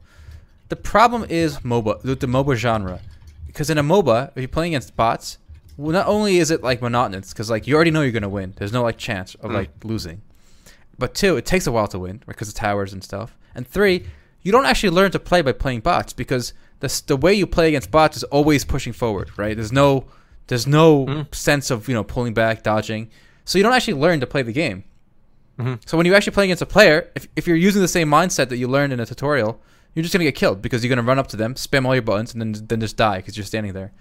[0.70, 3.00] The problem is MOBA, the, the MOBA genre.
[3.48, 5.38] Because in a MOBA, if you're playing against bots,
[5.78, 8.54] well, not only is it like monotonous, because like you already know you're gonna win.
[8.58, 9.56] There's no like chance of Mm.
[9.56, 10.22] like losing.
[10.98, 13.36] But two, it takes a while to win because of towers and stuff.
[13.56, 14.06] And three,
[14.44, 17.68] you don't actually learn to play by playing bots because the the way you play
[17.70, 19.56] against bots is always pushing forward, right?
[19.56, 20.06] There's no
[20.48, 21.34] there's no Mm.
[21.36, 23.10] sense of you know pulling back, dodging.
[23.46, 24.84] So you don't actually learn to play the game.
[25.60, 25.80] Mhm.
[25.86, 28.50] So when you actually play against a player, if, if you're using the same mindset
[28.50, 29.62] that you learned in a tutorial,
[29.94, 32.02] you're just gonna get killed because you're gonna run up to them, spam all your
[32.02, 33.92] buttons, and then then just die because you're standing there.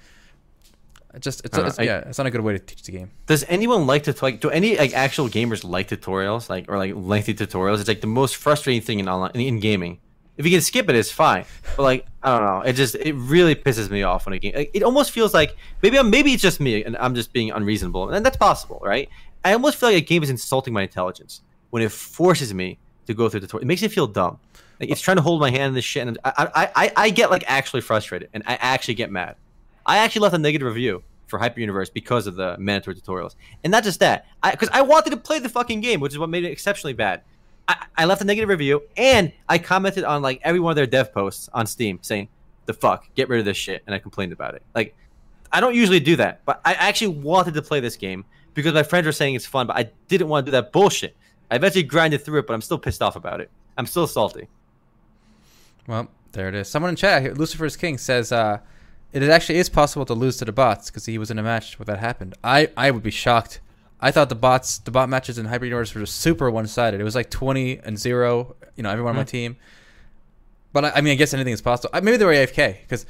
[1.12, 2.92] It just it's, don't it's I- yeah, it's not a good way to teach the
[2.92, 3.10] game.
[3.26, 4.40] Does anyone like to like?
[4.40, 7.80] Do any like actual gamers like tutorials, like or like lengthy tutorials?
[7.80, 9.98] It's like the most frustrating thing in online in gaming.
[10.40, 11.44] If you can skip it, it's fine.
[11.76, 12.62] But like, I don't know.
[12.62, 14.52] It just it really pisses me off when a game.
[14.54, 18.08] It almost feels like maybe I'm, maybe it's just me and I'm just being unreasonable,
[18.08, 19.10] and that's possible, right?
[19.44, 23.12] I almost feel like a game is insulting my intelligence when it forces me to
[23.12, 23.64] go through the tutorial.
[23.64, 24.38] It makes me feel dumb.
[24.80, 27.10] Like it's trying to hold my hand in this shit, and I I, I, I
[27.10, 29.36] get like actually frustrated, and I actually get mad.
[29.84, 33.70] I actually left a negative review for Hyper Universe because of the mandatory tutorials, and
[33.70, 36.44] not just that, because I, wanted to play the fucking game, which is what made
[36.44, 37.20] it exceptionally bad.
[37.70, 40.86] I, I left a negative review, and I commented on like every one of their
[40.86, 42.28] dev posts on Steam saying,
[42.66, 44.62] "The fuck, get rid of this shit," and I complained about it.
[44.74, 44.96] Like,
[45.52, 48.82] I don't usually do that, but I actually wanted to play this game because my
[48.82, 51.16] friends were saying it's fun, but I didn't want to do that bullshit.
[51.48, 53.50] I eventually grinded through it, but I'm still pissed off about it.
[53.78, 54.48] I'm still salty.
[55.86, 56.68] Well, there it is.
[56.68, 58.58] Someone in chat, here, Lucifer's King, says uh,
[59.12, 61.78] it actually is possible to lose to the bots because he was in a match
[61.78, 62.34] where that happened.
[62.42, 63.60] I, I would be shocked.
[64.00, 67.00] I thought the bots, the bot matches in Hyper Universe were just super one sided.
[67.00, 69.28] It was like 20 and 0, you know, everyone on my Mhm.
[69.28, 69.56] team.
[70.72, 71.90] But I, I mean, I guess anything is possible.
[71.92, 73.04] I, maybe they were AFK because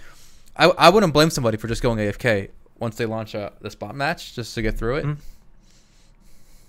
[0.57, 3.95] I, I wouldn't blame somebody for just going AFK once they launch uh, this bot
[3.95, 5.05] match just to get through it.
[5.05, 5.17] Mhm.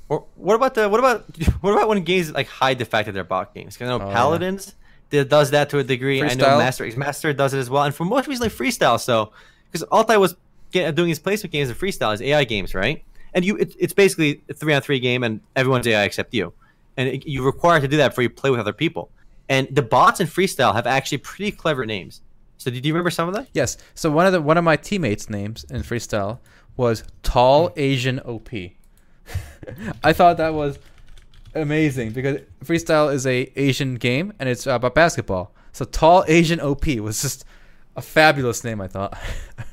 [0.10, 1.26] Or what about the what about
[1.62, 3.78] what about when games like hide the fact that they're bot games?
[3.78, 4.12] 'Cause I know Oh.
[4.12, 4.76] Paladins
[5.10, 6.22] did, does that to a degree.
[6.22, 9.00] I know Master Master does it as well, and for most recently Freestyle.
[9.00, 9.32] So
[9.72, 10.36] because Altai was
[10.72, 13.04] get, doing his placement games and Freestyle as AI games, right?
[13.34, 16.54] And you it, it's basically a three on three game, and everyone's AI except you,
[16.98, 19.10] and it, you're required to do that before you play with other people.
[19.50, 22.22] And the bots in Freestyle have actually pretty clever names.
[22.62, 23.48] So did you remember some of them?
[23.54, 23.76] Yes.
[23.96, 26.38] So one of the one of my teammates' names in freestyle
[26.78, 28.50] was Tall Asian OP.
[30.04, 30.78] I thought that was
[31.56, 35.56] amazing because freestyle is a Asian game and it's about basketball.
[35.72, 37.46] So Tall Asian OP was just
[37.96, 38.80] a fabulous name.
[38.80, 39.18] I thought.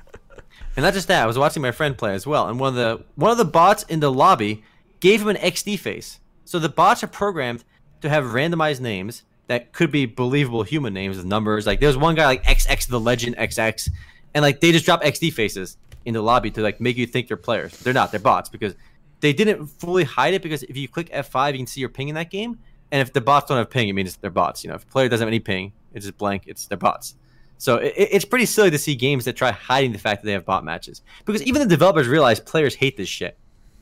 [0.78, 2.76] And not just that, I was watching my friend play as well, and one of
[2.76, 4.62] the one of the bots in the lobby
[5.00, 6.20] gave him an XD face.
[6.44, 7.64] So the bots are programmed
[8.00, 11.66] to have randomized names that could be believable human names with numbers.
[11.66, 13.90] Like there's one guy like XX the Legend XX,
[14.34, 17.26] and like they just drop XD faces in the lobby to like make you think
[17.26, 17.76] they're players.
[17.78, 18.12] They're not.
[18.12, 18.76] They're bots because
[19.18, 20.42] they didn't fully hide it.
[20.42, 22.56] Because if you click F5, you can see your ping in that game,
[22.92, 24.62] and if the bots don't have ping, it means they're bots.
[24.62, 26.44] You know, if a player doesn't have any ping, it's just blank.
[26.46, 27.16] It's they're bots.
[27.58, 30.32] So it, it's pretty silly to see games that try hiding the fact that they
[30.32, 33.36] have bot matches because even the developers realize players hate this shit.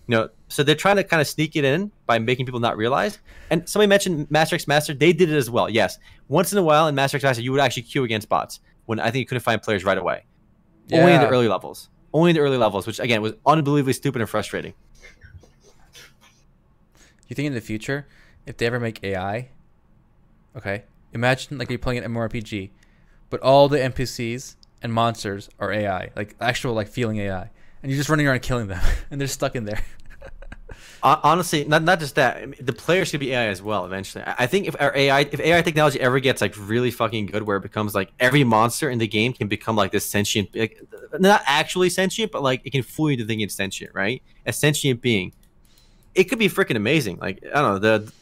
[0.09, 2.77] You know, so they're trying to kind of sneak it in by making people not
[2.77, 3.19] realize.
[3.51, 5.69] And somebody mentioned Master X Master, they did it as well.
[5.69, 5.99] Yes,
[6.29, 9.01] once in a while in Master X Master, you would actually queue against bots when
[9.01, 10.25] I think you couldn't find players right away.
[10.93, 11.89] Only in the early levels.
[12.15, 14.75] Only in the early levels, which again was unbelievably stupid and frustrating.
[17.29, 18.07] You think in the future,
[18.47, 19.49] if they ever make AI,
[20.57, 22.71] okay, imagine like you're playing an MMORPG,
[23.31, 27.51] but all the NPCs and monsters are AI, like actual like feeling AI,
[27.83, 29.83] and you're just running around killing them, and they're stuck in there.
[31.03, 32.65] Honestly, not not just that.
[32.65, 34.25] The players could be AI as well eventually.
[34.27, 37.59] I think if our AI, if AI technology ever gets like really fucking good, where
[37.59, 40.83] it becomes like every monster in the game can become like this sentient, like,
[41.19, 44.23] not actually sentient, but like it can fool you to think it's sentient, right?
[44.47, 45.33] A sentient being.
[46.15, 47.19] It could be freaking amazing.
[47.19, 48.13] Like I don't know the.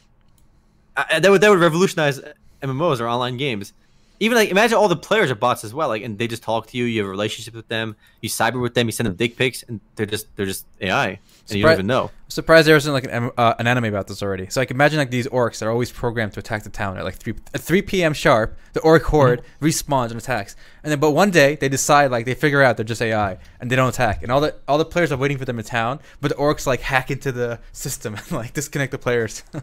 [0.97, 2.21] I, that would that would revolutionize
[2.61, 3.73] MMOs or online games.
[4.19, 5.89] Even like imagine all the players are bots as well.
[5.89, 6.85] Like and they just talk to you.
[6.85, 7.95] You have a relationship with them.
[8.21, 8.87] You cyber with them.
[8.87, 11.87] You send them dick pics, and they're just they're just AI, and you don't even
[11.87, 12.11] know.
[12.27, 14.47] Surprised there wasn't like an, uh, an anime about this already.
[14.49, 16.97] So I can imagine like these orcs that are always programmed to attack the town
[16.97, 18.13] at like three at three p.m.
[18.13, 18.57] sharp.
[18.73, 22.35] The orc horde respawns and attacks, and then but one day they decide like they
[22.35, 25.11] figure out they're just AI and they don't attack, and all the all the players
[25.11, 28.31] are waiting for them in town, but the orcs like hack into the system and
[28.31, 29.43] like disconnect the players.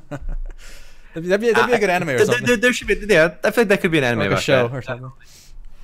[1.14, 2.88] that'd, be, that'd, be, that'd be a good anime or There- something, There, there should
[2.88, 3.34] be, yeah.
[3.44, 4.74] I feel like that could be an anime like a show that.
[4.76, 5.12] or something.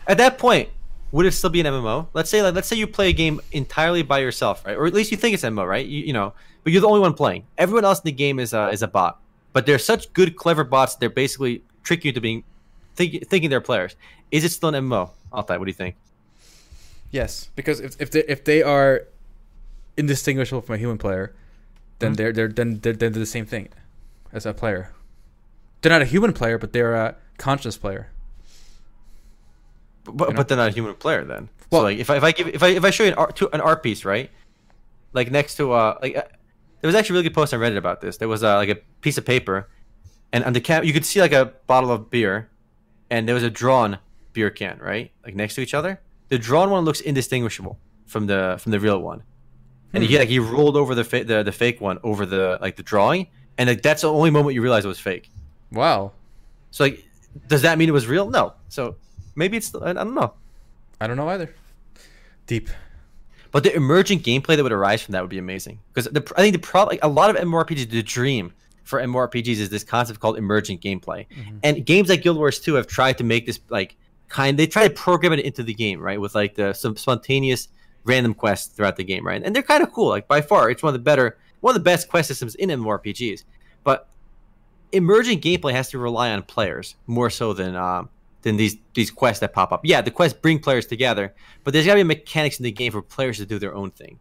[0.07, 0.68] At that point,
[1.12, 2.09] would it still be an MMO?
[2.14, 4.76] Let's say, like, let's say you play a game entirely by yourself, right?
[4.76, 5.87] Or at least you think it's MMO, right?
[5.87, 6.33] You, you know,
[6.64, 7.45] but you're the only one playing.
[7.57, 9.20] Everyone else in the game is uh, is a bot.
[9.55, 10.97] But they're such good, clever bots.
[10.97, 12.45] They're basically tricking you to being
[12.95, 13.97] think, thinking they're players.
[14.31, 15.11] Is it still an MMO?
[15.33, 15.97] Altai, what do you think?
[17.11, 19.07] Yes, because if if they, if they are
[19.97, 21.35] indistinguishable from a human player,
[22.01, 22.16] then Mhm.
[22.16, 23.68] they're they're then they're, they're the same thing
[24.33, 24.93] as a player.
[25.81, 28.11] They're not a human player, but they're a conscious player.
[30.05, 30.37] But, You know?
[30.39, 31.49] but they're not a human player then.
[31.70, 33.16] Well- so like if I, if I give if I if I show you an
[33.16, 34.31] art to an art piece, right?
[35.12, 36.22] Like next to uh like uh,
[36.81, 38.16] there was actually a really good post on Reddit about this.
[38.16, 39.68] There was uh, like a piece of paper,
[40.33, 42.49] and on the cap you could see like a bottle of beer,
[43.11, 43.99] and there was a drawn
[44.33, 45.11] beer can, right?
[45.24, 46.01] Like next to each other.
[46.29, 49.22] The drawn one looks indistinguishable from the from the real one,
[49.93, 50.09] and Hmm.
[50.09, 52.83] he like he rolled over the fa- the the fake one over the like the
[52.83, 53.26] drawing,
[53.59, 55.29] and like that's the only moment you realize it was fake.
[55.70, 56.12] Wow,
[56.70, 57.04] So like,
[57.46, 58.30] does that mean it was real?
[58.30, 58.54] No.
[58.68, 58.96] So
[59.36, 60.34] maybe it's I I don't know.
[61.00, 61.54] I don't know either.
[62.46, 62.68] Deep.
[63.50, 65.78] But the emergent gameplay that would arise from that would be amazing.
[65.92, 68.52] Because I think the problem, like a lot of MMORPGs, the dream
[68.84, 71.26] for MMORPGs is this concept called emergent gameplay.
[71.28, 71.58] Mm-hmm.
[71.62, 73.96] And games like Guild Wars 2 have tried to make this like
[74.28, 74.58] kind.
[74.58, 76.20] They try to program it into the game, right?
[76.20, 77.68] With like the some spontaneous
[78.04, 79.42] random quests throughout the game, right?
[79.42, 80.08] And they're kind of cool.
[80.08, 82.70] Like by far, it's one of the better, one of the best quest systems in
[82.70, 83.44] MMORPGs.
[84.93, 88.09] Emergent gameplay has to rely on players more so than um,
[88.43, 89.80] than these these quests that pop up.
[89.84, 91.34] Yeah, the quests bring players together,
[91.64, 93.91] but there's got to be mechanics in the game for players to do their own
[93.91, 94.18] thing,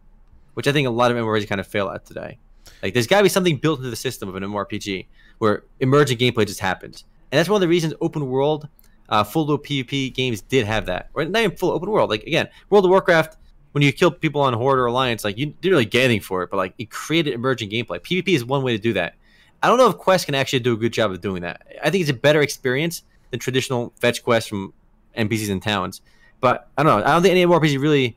[0.54, 2.38] which I think a lot of MMORPGs kind of fail at today.
[2.82, 5.06] Like there's got to be something built into the system of an MMORPG
[5.38, 8.68] where emergent gameplay just happens, and that's one of the reasons open world,
[9.08, 12.10] uh, full loop PvP games did have that, or not even full open world.
[12.10, 13.36] Like again, World of Warcraft.
[13.72, 16.42] When you kill people on Horde or Alliance, like you didn't really get anything for
[16.42, 18.00] it, but like it created emergent gameplay.
[18.00, 19.14] PvP is one way to do that.
[19.62, 21.66] I don't know if Quest can actually do a good job of doing that.
[21.82, 24.72] I think it's a better experience than traditional fetch quests from
[25.16, 26.00] NPCs and towns.
[26.40, 27.04] But I don't know.
[27.04, 28.16] I don't think any RPG really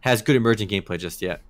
[0.00, 1.42] has good emergent gameplay just yet.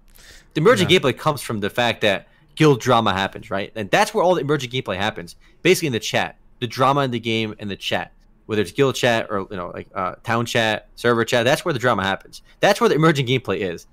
[0.55, 0.99] The emergent No.
[0.99, 3.73] gameplay comes from the fact that guild drama happens, right?
[3.75, 5.37] And that's where all the emergent gameplay happens.
[5.62, 8.12] Basically in the chat, the drama in the game and the chat,
[8.47, 11.45] whether it's guild chat or you know like uh, town chat, server chat.
[11.45, 12.43] That's where the drama happens.
[12.61, 13.87] That's where the emergent gameplay is.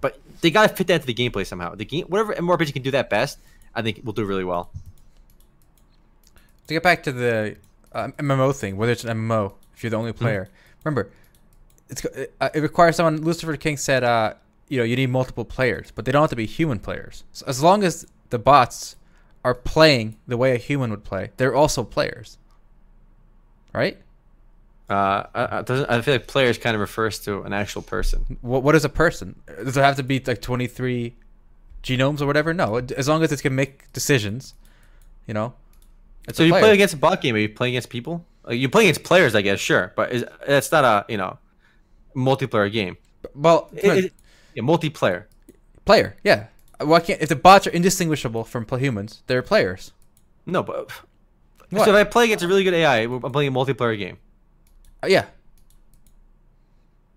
[0.00, 1.74] But, they got to fit that into the gameplay somehow.
[1.74, 3.38] The game, whatever MMORPG can do that best,
[3.74, 4.70] I think it will do really well.
[6.66, 7.56] To get back to the
[7.92, 10.48] uh, MMO thing, whether it's an MMO, if you're the only player,
[10.84, 11.10] remember,
[11.88, 13.22] it's it, uh, it requires someone.
[13.22, 14.34] Lucifer King said, uh,
[14.68, 17.24] you know, you need multiple players, but they don't have to be human players.
[17.32, 18.96] So as long as the bots
[19.44, 22.36] are playing the way a human would play, they're also players,
[23.72, 23.98] right?
[24.90, 28.38] Uh, I, I, I feel like players kind of refers to an actual person.
[28.40, 29.40] What what is a person?
[29.46, 31.14] Does it have to be like 23
[31.82, 32.52] genomes or whatever?
[32.54, 34.54] No, as long as it can make decisions,
[35.26, 35.54] you know.
[36.32, 36.62] So you player.
[36.62, 37.34] play against a bot game?
[37.34, 38.24] Are you playing against people?
[38.44, 41.38] Like, you play against players, I guess, sure, but is, that's not a you know
[42.16, 42.96] multiplayer game.
[43.34, 44.12] well, It- it-
[44.54, 45.24] yeah, multiplayer.
[45.84, 46.46] player, yeah.
[46.80, 49.92] Why can't if the bots are indistinguishable from humans, they're players.
[50.46, 50.90] No, but
[51.70, 51.84] What?
[51.84, 54.18] so if I play against a really good AI, I'm playing a multiplayer game.
[55.02, 55.26] Uh, yeah,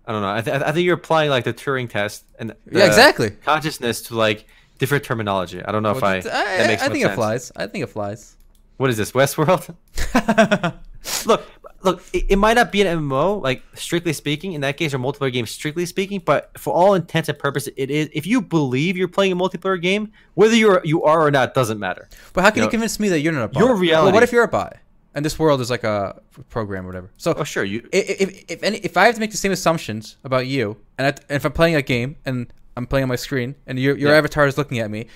[0.06, 0.32] I don't know.
[0.34, 3.30] I, th- I think you're applying like the Turing test and yeah, exactly.
[3.30, 4.46] consciousness to like
[4.78, 5.62] different terminology.
[5.64, 7.52] I don't know if Well, I, th- that makes I much think it flies.
[7.54, 8.36] I think it flies.
[8.78, 9.74] What is this Westworld?
[11.26, 11.42] look,
[11.82, 14.54] look, it, it might not be an MMO, like strictly speaking.
[14.54, 16.20] In that case, or multiplayer game, strictly speaking.
[16.24, 18.08] But for all intents and purposes, it is.
[18.12, 21.78] If you believe you're playing a multiplayer game, whether you're you are or not, doesn't
[21.78, 22.08] matter.
[22.32, 23.60] But how can You you, know, convince me that you're not a bot?
[23.60, 24.76] your Well, reality- what if you're a bot
[25.14, 27.10] and this world is like a program or whatever?
[27.18, 27.88] So Oh, sure, you.
[27.92, 31.10] if if any, if I have to make the same assumptions about you, and, I,
[31.28, 34.10] and if I'm playing a game and I'm playing on my screen and your your
[34.12, 34.18] Yeah.
[34.18, 35.06] avatar is looking at me,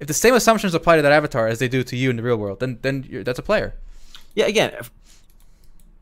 [0.00, 2.22] if the same assumptions apply to that avatar as they do to you in the
[2.22, 3.74] real world, then then you're, that's a player.
[4.34, 4.90] Yeah, again, if-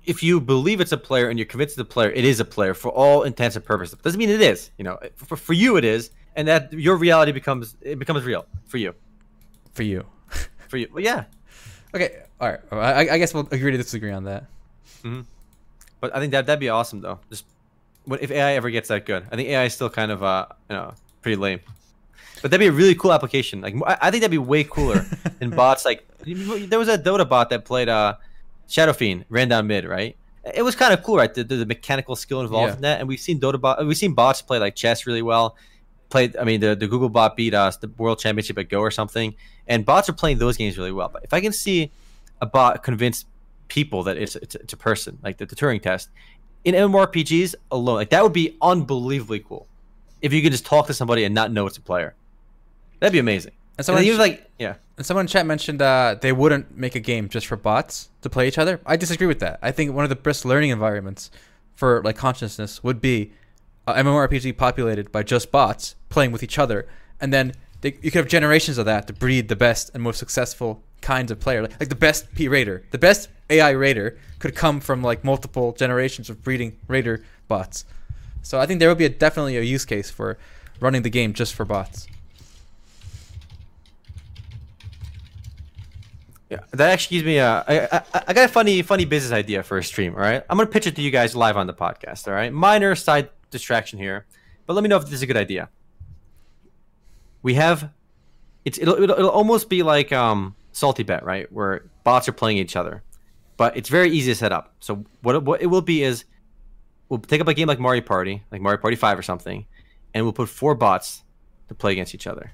[0.07, 2.45] if you believe it's a player and you're convinced it's a player, it is a
[2.45, 3.99] player for all intents and purposes.
[4.03, 4.70] Doesn't mean it is.
[4.77, 8.45] You know, for, for you it is, and that your reality becomes it becomes real
[8.66, 8.95] for you.
[9.72, 10.05] For you.
[10.68, 11.25] For you, well, yeah.
[11.95, 12.22] Okay.
[12.70, 13.09] All right.
[13.11, 14.45] I, I guess we'll agree to disagree on that.
[16.01, 17.20] But I think that that'd be awesome though.
[17.30, 17.45] Just
[18.05, 19.24] what if AI ever gets that good?
[19.30, 21.61] I think AI is still kind of uh you know pretty lame.
[22.42, 23.61] But that'd be a really cool application.
[23.61, 25.05] Like I I think that'd be way cooler
[25.38, 25.84] than bots.
[25.84, 28.14] Like there was a Dota bot that played uh
[28.68, 30.16] Shadow Fiend ran down mid, right?
[30.55, 31.32] It was kind of cool, right?
[31.32, 32.76] The, the, the mechanical skill involved Yeah.
[32.76, 35.57] in that, and we've seen Dota bot, we've seen bots play like chess really well.
[36.11, 38.90] Played, I mean, the, the Google bot beat us the World Championship at Go or
[38.90, 39.34] something,
[39.66, 41.09] and bots are playing those games really well.
[41.11, 41.90] But if I can see
[42.41, 43.24] a bot convince
[43.68, 46.11] people that it's it's, it's a person, like the, the Turing test,
[46.64, 49.66] in MMORPGs alone, like that would be unbelievably cool.
[50.22, 52.14] If you could just talk to somebody and not know it's a player,
[53.01, 53.53] that'd be amazing.
[53.76, 56.76] And And someone, then you like, yeah, and someone in chat mentioned uh, they wouldn't
[56.76, 58.80] make a game just for bots to play each other.
[58.87, 59.59] I disagree with that.
[59.62, 61.30] I think one of the best learning environments
[61.74, 63.32] for like consciousness would be
[63.87, 66.87] a MMORPG populated by just bots playing with each other,
[67.20, 67.53] and then
[67.85, 71.30] they, you could have generations of that to breed the best and most successful kinds
[71.30, 71.61] of player.
[71.61, 75.72] Like, like the best P raider, the best AI raider could come from like multiple
[75.72, 77.85] generations of breeding raider bots.
[78.41, 80.39] So I think there would be a, definitely a use case for
[80.80, 82.07] running the game just for bots.
[86.49, 87.64] Yeah, that actually gives me a.
[87.68, 90.14] I, I, I got a funny, funny business idea for a stream.
[90.14, 92.28] All right, I'm gonna pitch it to you guys live on the podcast.
[92.28, 94.24] All right, minor side distraction here,
[94.64, 95.68] but let me know if this is a good idea.
[97.45, 97.92] We have,
[98.64, 102.59] it's it'll it'll, it'll almost be like um salty bet, right, where bots are playing
[102.59, 103.05] each other,
[103.57, 104.74] but it's very easy to set up.
[104.80, 106.24] So what what it will be is,
[107.09, 109.66] we'll take up a game like Mario Party, like Mario Party Five or something,
[110.14, 111.22] and we'll put four bots
[111.68, 112.53] to play against each other.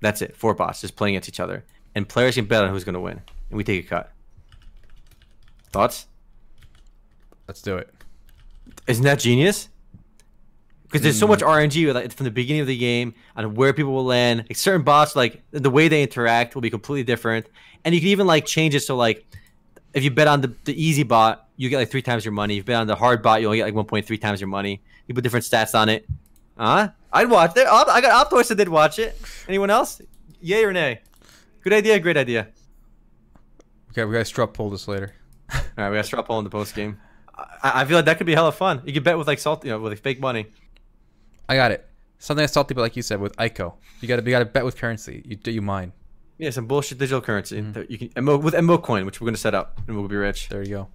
[0.00, 0.36] That's it.
[0.36, 1.64] Four bots just playing against each other.
[1.94, 3.20] And players can bet on who's going to win.
[3.48, 4.12] And we take a cut.
[5.72, 6.06] Thoughts?
[7.48, 7.92] Let's do it.
[8.86, 9.70] Isn't that genius?
[10.86, 11.30] Because there's so mm.
[11.30, 14.44] much RNG like, from the beginning of the game on where people will land.
[14.48, 17.46] Like certain bots, like the way they interact will be completely different.
[17.84, 19.26] And you can even like change it so like
[19.94, 22.54] if you bet on the, the easy bot, you get like three times your money.
[22.54, 24.82] If you bet on the hard bot, you only get like 1.3 times your money.
[25.06, 26.06] You put different stats on it.
[26.58, 26.90] Huh?
[27.12, 27.66] I'd watch it.
[27.66, 29.18] I got Optoids that did watch it.
[29.48, 30.02] Anyone else?
[30.40, 31.00] Yay or nay?
[31.62, 31.98] Good idea.
[31.98, 32.48] Great idea.
[33.90, 35.14] Okay, we gotta straw poll this later.
[35.54, 37.00] All right, we got straw poll in the post game.
[37.34, 38.82] I, I feel like that could be hella fun.
[38.84, 40.46] You could bet with like salt, you know, with like fake money.
[41.48, 41.88] I got it.
[42.18, 44.76] Something that's salty, but like you said, with ICO, you gotta you gotta bet with
[44.76, 45.22] currency.
[45.24, 45.92] You do you mine?
[46.38, 49.36] Yeah, some bullshit digital currency that you can MO, with MO coin, which we're gonna
[49.36, 50.48] set up, and we'll be rich.
[50.48, 50.88] There you go.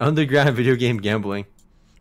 [0.00, 1.46] Underground video game gambling.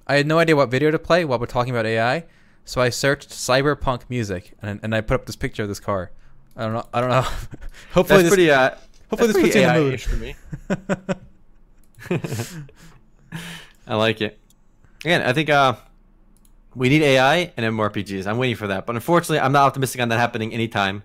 [0.07, 2.25] I had no idea what video to play while we're talking about AI,
[2.65, 6.11] so I searched cyberpunk music and and I put up this picture of this car.
[6.55, 6.85] I don't know.
[6.93, 7.21] I don't know.
[7.93, 8.51] hopefully That's this pretty.
[8.51, 8.71] Uh,
[9.09, 10.01] hopefully that's this puts you in the mood.
[10.01, 10.35] For me.
[13.87, 14.39] I like it.
[15.03, 15.75] Again, I think uh,
[16.75, 18.25] we need AI and MMORPGs.
[18.27, 21.03] I'm waiting for that, but unfortunately, I'm not optimistic on that happening anytime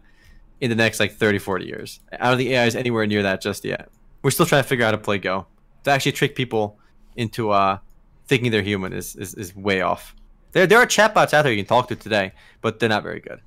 [0.60, 2.00] in the next like 30, 40 years.
[2.12, 3.88] I don't think AI is anywhere near that just yet.
[4.22, 5.46] We're still trying to figure out how to play Go.
[5.84, 6.78] To actually trick people
[7.16, 7.78] into uh,
[8.26, 10.14] thinking they're human is, is, is way off.
[10.52, 13.20] There, there are chatbots out there you can talk to today, but they're not very
[13.20, 13.40] good.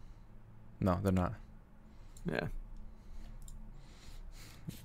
[0.80, 1.34] no, they're not.
[2.26, 2.48] Yeah.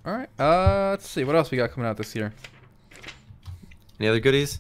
[0.05, 0.29] All right.
[0.39, 2.33] Uh, let's see what else we got coming out this year.
[3.99, 4.59] Any other goodies?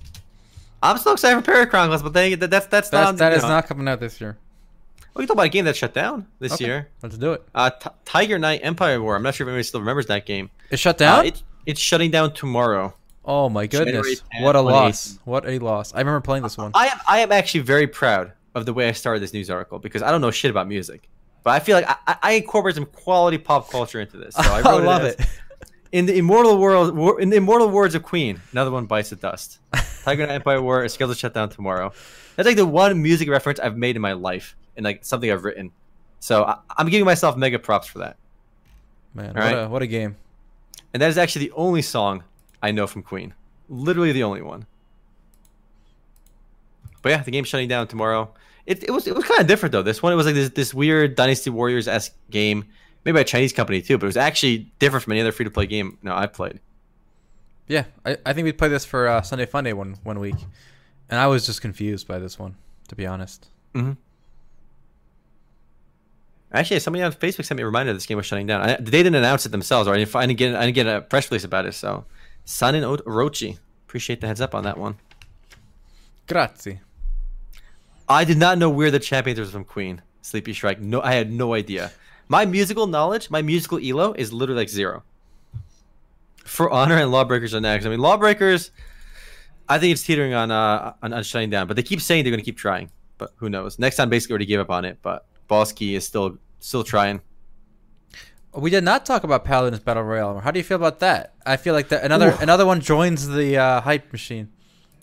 [0.83, 3.17] I'm still excited for Peria Chronicles, but it, that, that's that's, That's, not.
[3.19, 3.49] that is know.
[3.49, 4.37] not coming out this year.
[5.15, 6.89] Oh, you talk about a game that shut down this Okay, year.
[7.03, 7.43] Let's do it.
[7.55, 9.17] Uh, T- Tiger Knight Empire War.
[9.17, 10.51] I'm not sure if anybody still remembers that game.
[10.71, 11.27] It shut Uh, down.
[11.27, 12.95] it, it's shutting down tomorrow.
[13.25, 14.21] oh my goodness!
[14.21, 15.19] 10th, What a loss!
[15.25, 15.95] What a loss!
[15.95, 16.71] I remember playing this one.
[16.75, 19.79] I am I am actually very proud of the way I started this news article
[19.79, 21.09] because I don't know shit about music,
[21.43, 24.35] but I feel like I, I- incorporate some quality pop culture into this.
[24.35, 25.27] So I, I love as, it.
[25.93, 29.59] In the immortal world, in the immortal words of Queen, another one bites the dust.
[30.07, 31.93] Tiger Knight Empire War is scheduled to shut down tomorrow.
[32.37, 35.43] That's like the one music reference I've made in my life, and like something I've
[35.43, 35.73] written.
[36.21, 38.17] So I, I'm giving myself mega props for that.
[39.15, 39.53] Man, what right.
[39.65, 40.15] a what a game!
[40.95, 42.23] And that is actually the only song
[42.63, 43.35] I know from Queen.
[43.69, 44.67] Literally the only one.
[47.03, 48.33] But yeah, the game's shutting down tomorrow.
[48.65, 49.83] It, it was it was kind of different though.
[49.83, 52.65] This one it was like this this weird Dynasty Warriors esque game,
[53.05, 55.47] maybe by a Chinese company too, but it was actually different from any other free
[55.47, 56.61] to play game no I played.
[57.69, 60.37] Yeah, I, I think we played this for uh, Sunday Funday one one week,
[61.11, 62.57] and I was just confused by this one,
[62.89, 63.49] to be honest.
[63.75, 63.93] Mm-hmm.
[66.53, 68.63] Actually, somebody on Facebook sent me a reminder this game was shutting down.
[68.63, 70.87] I, they didn't announce it themselves, or I didn't, I didn't get I didn't get
[70.87, 71.73] a press release about it.
[71.75, 72.05] So,
[72.45, 74.99] Sun and Orochi, appreciate the heads up on that one.
[76.29, 76.81] Grazie.
[78.09, 80.03] I did not know We Are the Champions was from Queen.
[80.23, 80.81] Sleepy Strike.
[80.81, 81.93] No, I had no idea.
[82.29, 85.03] My musical knowledge, my musical elo, is literally like zero.
[86.47, 87.87] For Honor and Lawbreakers are next.
[87.87, 88.71] I mean, Lawbreakers,
[89.69, 92.31] I think it's teetering on uh on, on shutting down, but they keep saying they're
[92.31, 92.91] going to keep trying.
[93.19, 93.77] But who knows?
[93.79, 97.21] Nexon, basically already gave up on it, but Boss Key is still still trying.
[98.55, 100.41] We did not talk about Paladins Battle Royale.
[100.41, 101.35] How do you feel about that?
[101.45, 102.39] I feel like that another Ooh.
[102.41, 104.51] another one joins the uh, hype machine.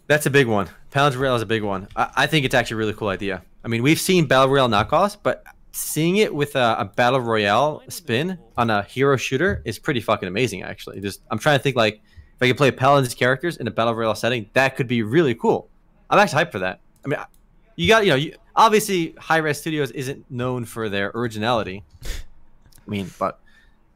[0.08, 0.70] That's a big one.
[0.92, 1.88] Paladins Royale is a big one.
[1.96, 3.44] I, I think it's actually a really cool idea.
[3.64, 5.44] I mean, we've seen Battle Royale knockoffs, but
[5.74, 10.28] seeing it with a, a Battle Royale spin on a hero shooter is pretty fucking
[10.28, 11.02] amazing, actually.
[11.02, 13.94] Just I'm trying to think like if I could play Paladins characters in a Battle
[13.96, 15.68] Royale setting, that could be really cool.
[16.10, 16.80] I'm actually hyped for that.
[17.04, 17.20] I mean,
[17.76, 21.84] you got you know, you, obviously Hi-Rez Studios isn't known for their originality.
[22.06, 23.40] I mean, but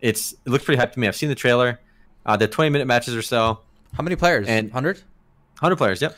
[0.02, 1.08] it's it looks pretty hyped to me.
[1.08, 1.80] I've seen the trailer.
[2.26, 3.60] Uh, the 20 minute matches or so,
[3.94, 4.48] How many players?
[4.48, 4.98] And- hundred.
[5.60, 6.02] 100 players.
[6.02, 6.16] Yep.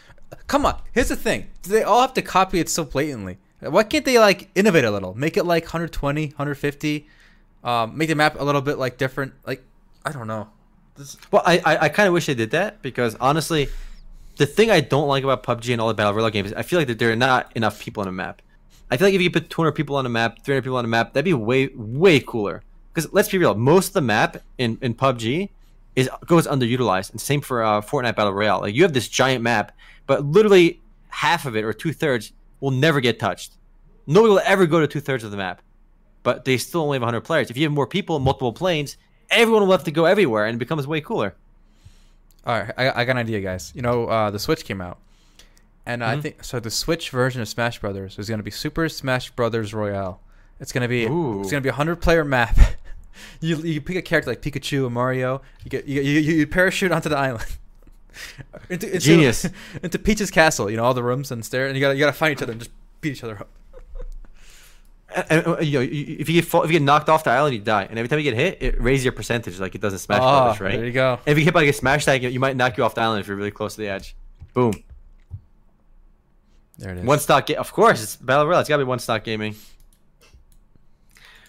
[0.48, 0.82] Come on.
[0.92, 1.48] Here's the thing.
[1.62, 3.38] Do they all have to copy it so blatantly?
[3.60, 5.14] Why can't they like innovate a little?
[5.16, 7.08] Make it like 120, 150.
[7.64, 9.34] Um, make the map a little bit like different.
[9.46, 9.64] Like
[10.06, 10.50] I don't know.
[10.96, 13.70] This, Well, I I, I kind of wish they did that because honestly,
[14.38, 16.80] the thing I don't like about PUBG and all the battle royale games, I feel
[16.80, 18.42] like that there are not enough people on a map.
[18.90, 20.88] I feel like if you put 200 people on a map, 300 people on a
[20.88, 22.64] map, that'd be way way cooler.
[22.94, 25.50] Because let's be real, most of the map in in PUBG
[25.98, 28.62] is goes underutilized, and same for uh, Fortnite Battle Royale.
[28.62, 29.74] Like you have this giant map,
[30.08, 30.80] but literally
[31.10, 33.54] half of it or two thirds will never get touched.
[34.08, 35.62] Nobody will ever go to two thirds of the map,
[36.24, 37.50] but they still only have 100 players.
[37.50, 38.98] If you have more people, multiple planes,
[39.30, 41.36] everyone will have to go everywhere, and it becomes way cooler.
[42.46, 43.72] all right, I, I got an idea, guys.
[43.76, 44.98] You know, uh, the Switch came out,
[45.86, 46.22] and I Mhm.
[46.22, 46.60] think so.
[46.60, 50.20] The Switch version of Smash Brothers is going to be Super Smash Brothers Royale.
[50.60, 51.42] It's going to be Ooh.
[51.42, 52.58] it's going to be a hundred player map.
[53.42, 55.42] you you pick a character like Pikachu or Mario.
[55.64, 57.46] You get you you, you parachute onto the island.
[58.70, 59.48] into, into, Genius.
[59.84, 60.70] into Peach's castle.
[60.70, 62.32] You know all the rooms and stairs, and you got to you got to find
[62.32, 63.50] each other and just beat each other up.
[65.16, 67.32] And, and, uh, you know, if you get fall, if you get knocked off the
[67.32, 67.88] island, you die.
[67.90, 70.62] And every time you get hit, it raises your percentage, like it doesn't Smash Brothers,
[70.62, 70.76] right?
[70.76, 71.20] There you go.
[71.26, 73.02] And if you hit by like a smash tag, you might knock you off the
[73.02, 74.16] island if you're really close to the edge.
[74.54, 74.74] Boom.
[76.78, 77.06] There it is.
[77.06, 77.48] One stock.
[77.48, 78.62] Ga- of course, it's battle royale.
[78.62, 79.56] It's gotta be one stock gaming.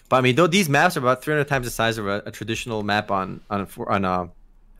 [0.09, 2.31] But I mean, though these maps are about 300 times the size of a, a
[2.31, 4.27] traditional map on on on uh,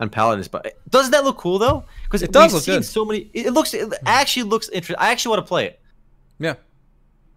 [0.01, 0.49] on Paladins.
[0.49, 1.85] But doesn't that look cool though?
[2.03, 2.85] Because It does we've look seen good.
[2.85, 3.29] so many.
[3.33, 3.73] It looks.
[3.73, 4.97] It actually looks interesting.
[4.99, 5.79] I actually want to play it.
[6.39, 6.55] Yeah.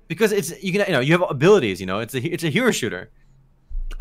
[0.09, 2.49] because it's you can you know you have abilities you know it's a it's a
[2.51, 3.11] hero shooter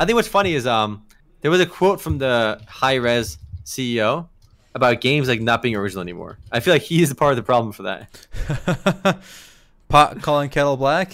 [0.00, 1.02] i think what's funny is um
[1.40, 4.28] there was a quote from the Hi-Rez ceo
[4.74, 7.36] about games like not being original anymore i feel like he is a part of
[7.36, 9.18] the problem for that
[9.88, 11.12] Pot calling kettle black.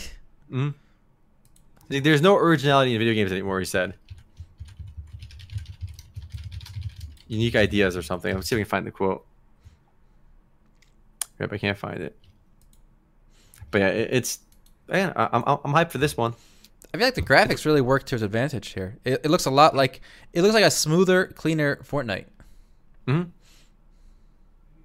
[0.51, 0.74] Mhm.
[1.88, 3.94] There's no originality in video games anymore he said
[7.31, 9.24] unique ideas or something let's see if we can find the quote
[11.39, 12.16] yep i can't find it
[13.70, 14.39] but yeah it, it's
[14.89, 16.35] yeah, I- I'm, I'm hyped for this one
[16.93, 18.99] I feel like the graphics really work to his advantage here.
[19.05, 20.01] It, it looks a lot like
[20.33, 22.24] it looks like a smoother, cleaner Fortnite.
[23.07, 23.22] hmm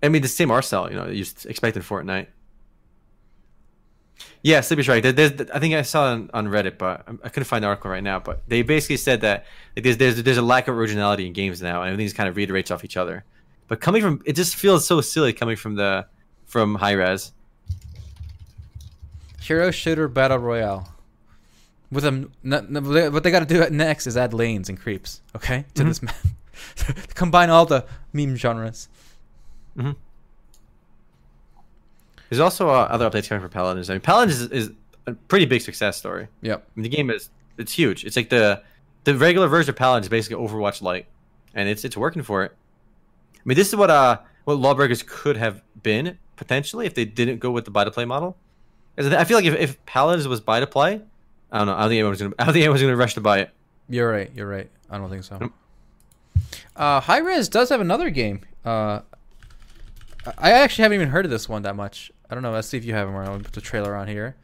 [0.04, 2.28] I mean, the same art style, you know, you expect in Fortnite.
[4.46, 5.02] Yeah, Sleepy's right.
[5.02, 7.68] There- There's, I think I saw it on, on Reddit, but I- couldn't find the
[7.68, 8.20] article right now.
[8.20, 11.64] But they basically said that like, there's, there's there's a lack of originality in games
[11.64, 13.24] now, and everything's kind of reiterates off each other.
[13.68, 16.06] But coming from, it just feels so silly coming from the
[16.46, 17.32] from Hi-Rez.
[19.42, 20.90] Hero shooter battle royale.
[21.92, 25.22] With them, what they got to do next is add lanes and creeps.
[25.36, 25.88] Okay, to Mhm.
[25.88, 26.16] this map.
[27.16, 28.90] Combine all the meme genres.
[29.76, 29.92] hmm
[32.30, 33.90] There's also uh, other updates coming for Paladins.
[33.90, 34.72] I mean, Paladins is, is
[35.06, 36.28] a pretty big success story.
[36.42, 36.66] Yep.
[36.66, 38.06] I mean, the game is it's huge.
[38.06, 38.62] It's like the
[39.04, 41.06] the regular version of Paladins is basically Overwatch Lite,
[41.54, 42.52] and it's it's working for it.
[43.36, 47.40] I mean, this is what uh what Lawbreakers could have been potentially if they didn't
[47.40, 48.38] go with the buy to play model.
[48.98, 51.02] I feel like if, if Paladins was buy to play,
[51.52, 51.74] I don't know.
[51.74, 52.34] I don't think anyone's gonna.
[52.40, 53.52] I don't think anyone's gonna rush to buy it.
[53.90, 54.32] You're right.
[54.34, 54.70] You're right.
[54.90, 55.52] I don't think so.
[56.76, 58.42] Uh, Hi-Rez does have another game.
[58.64, 59.02] Uh,
[60.38, 62.12] I actually haven't even heard of this one that much.
[62.30, 62.52] I don't know.
[62.52, 63.16] Let's see if you have them.
[63.16, 64.36] I'll put the trailer on here.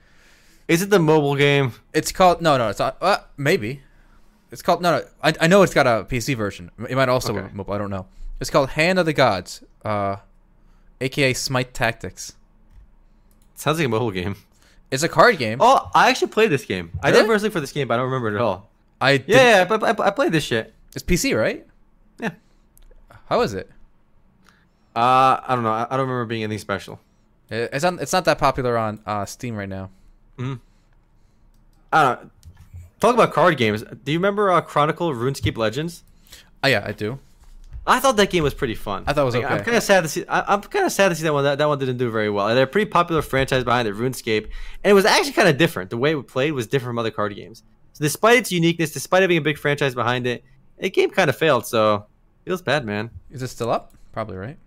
[0.68, 1.74] Is it the mobile game?
[1.94, 2.70] It's called no, no.
[2.70, 2.98] It's not.
[3.02, 3.82] Uh, maybe.
[4.52, 5.06] It's called no, no.
[5.24, 6.72] I, I know it's got a PC version.
[6.90, 7.48] It might also Okay.
[7.48, 7.74] be mobile.
[7.74, 8.06] I don't know.
[8.40, 10.18] It's called Hand of the Gods, uh,
[11.00, 12.34] aka Smite Tactics.
[13.56, 14.36] Sounds like a mobile game.
[14.90, 15.60] It's a card game.
[15.62, 16.92] Oh, I actually played this game.
[17.02, 18.70] I did look for this game, but I don't remember it at all.
[19.00, 20.74] I did, Yeah, yeah, but I, I played this shit.
[20.94, 21.66] It's PC, right?
[22.20, 22.32] Yeah.
[23.28, 23.70] How is it?
[24.96, 25.72] Uh, I don't know.
[25.72, 27.00] I, I don't remember being anything special.
[27.52, 28.02] It- It's not.
[28.02, 29.90] It's not that popular on uh, Steam right now.
[31.94, 32.32] I don't.
[33.00, 33.84] Talk about card games.
[34.04, 36.04] Do you remember uh, Chronicle RuneScape Legends?
[36.64, 37.20] Oh yeah, I do.
[37.86, 39.04] I thought that game was pretty fun.
[39.08, 40.24] I thought it was Like, I'm kind of sad to see.
[40.28, 41.44] I, I'm kind of sad to see that one.
[41.44, 42.48] That, that one didn't do very well.
[42.48, 44.44] And they're a pretty popular franchise behind it, RuneScape,
[44.84, 45.90] and it was actually kind of different.
[45.90, 47.64] The way it played was different from other card games.
[47.94, 50.44] So despite its uniqueness, despite having a big franchise behind it,
[50.78, 51.66] the game kind of failed.
[51.66, 52.06] So
[52.46, 53.10] Feels bad, man.
[53.32, 53.94] Is it still up?
[54.14, 54.58] Probably right.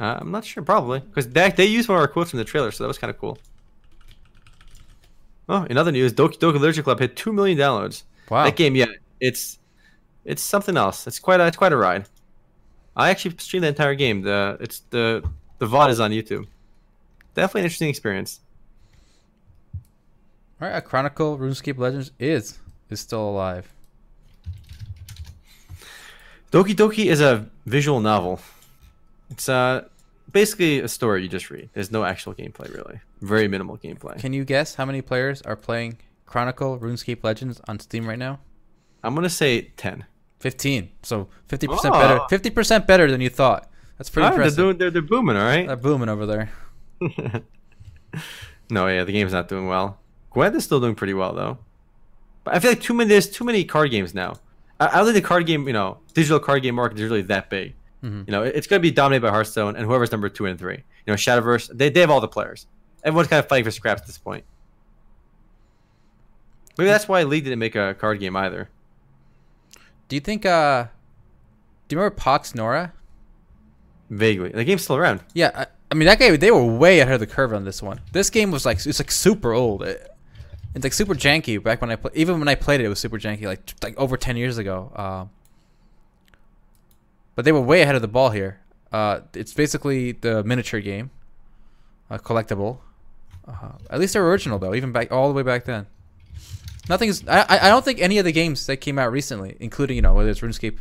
[0.00, 2.44] Uh, I'm not sure, probably because they they used one of our quotes from the
[2.44, 3.36] trailer, so that was kind of cool.
[5.46, 8.04] Oh, in other news, Doki Doki Literature Club hit two million downloads.
[8.30, 8.44] Wow.
[8.44, 8.86] That game, yeah,
[9.20, 9.58] it's
[10.24, 11.06] it's something else.
[11.06, 12.06] It's quite a it's quite a ride.
[12.96, 14.22] I actually streamed the entire game.
[14.22, 15.22] The it's the
[15.58, 16.46] the VOD is on YouTube.
[17.34, 18.40] Definitely an interesting experience.
[20.60, 23.70] All right, a Chronicle RuneScape Legends is is still alive.
[26.50, 28.40] Doki Doki is a visual novel.
[29.30, 29.88] It's uh
[30.32, 31.70] basically a story you just read.
[31.72, 33.00] There's no actual gameplay really.
[33.20, 34.18] Very minimal gameplay.
[34.18, 38.40] Can you guess how many players are playing Chronicle RuneScape Legends on Steam right now?
[39.02, 40.04] I'm gonna say ten.
[40.40, 40.88] 15.
[41.02, 41.90] So 50% Oh.
[42.00, 42.20] better.
[42.50, 43.70] 50% better than you thought.
[43.98, 44.56] That's pretty Ah, they're impressive.
[44.56, 45.66] doing they're, they're booming, all right.
[45.66, 46.50] They're booming over there.
[48.70, 49.98] no, yeah, the game's not doing well.
[50.30, 51.58] Gwent is still doing pretty well though.
[52.44, 54.36] But I feel like too many there's too many card games now.
[54.78, 57.22] I, I don't think the card game, you know, digital card game market is really
[57.22, 57.74] that big.
[58.02, 58.26] Mhm.
[58.26, 60.76] You know, it's going to be dominated by Hearthstone and whoever's number two and three.
[61.06, 62.66] You know, Shadowverse, they, they have all the players.
[63.04, 64.44] Everyone's kind of fighting for scraps at this point.
[66.78, 68.70] Maybe that's why League didn't make a card game either.
[70.08, 70.84] Do you think uh
[71.88, 72.92] Do you remember Pox Nora?
[74.08, 75.20] Vaguely, the game's still around.
[75.34, 77.82] Yeah, I, I mean that game they were way ahead of the curve on this
[77.82, 78.00] one.
[78.12, 79.82] This game was like it's like super old.
[79.82, 80.08] It,
[80.74, 82.98] it's like super janky back when I play, even when I played it, it was
[82.98, 84.90] super janky like like over 10 years ago.
[84.96, 85.30] Um
[87.40, 88.60] but they were way ahead of the ball here.
[88.92, 91.10] Uh, it's basically the miniature game,
[92.10, 92.80] uh, collectible.
[93.48, 95.86] Uh, at least they're original though, even back all the way back then.
[96.86, 97.26] Nothing's.
[97.26, 100.02] I I I don't think any of the games that came out recently, including you
[100.02, 100.76] know whether it's RuneScape,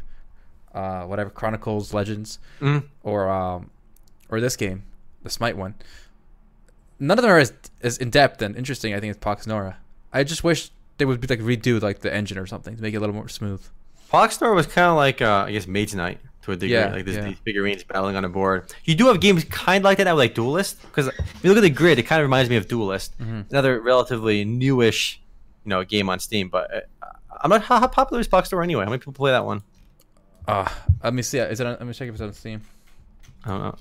[0.76, 2.84] uh, whatever Chronicles, Legends, Mm.
[3.03, 3.70] or um,
[4.28, 4.84] or this game,
[5.24, 5.76] the Smite one.
[6.99, 8.93] None of them are as as in depth and interesting.
[8.93, 9.78] I think as Pox Nora.
[10.12, 12.93] I just wish they would be like redo like the engine or something to make
[12.93, 13.64] it a little more smooth.
[14.12, 16.74] Poxstar was kind of like, uh, I guess, Mage Knight to a degree.
[16.74, 17.26] Yeah, like this, yeah.
[17.26, 18.74] these figurines battling on a board.
[18.86, 20.82] You do have games kind of like that now, like Duelyst.
[20.84, 23.12] Because if you look at the grid, it kind of reminds me of Duelyst.
[23.22, 23.50] Mhm.
[23.50, 25.22] Another relatively newish,
[25.66, 26.50] you know, game on Steam.
[26.50, 27.06] But uh,
[27.42, 27.64] I'm not.
[27.64, 28.84] How, how popular is Box Store anyway?
[28.84, 29.62] How many people play that one?
[30.48, 30.68] Uh,
[31.04, 31.38] let me see.
[31.40, 31.68] Is it?
[31.68, 32.62] On, let me check if it's on Steam.
[33.46, 33.76] I don't know.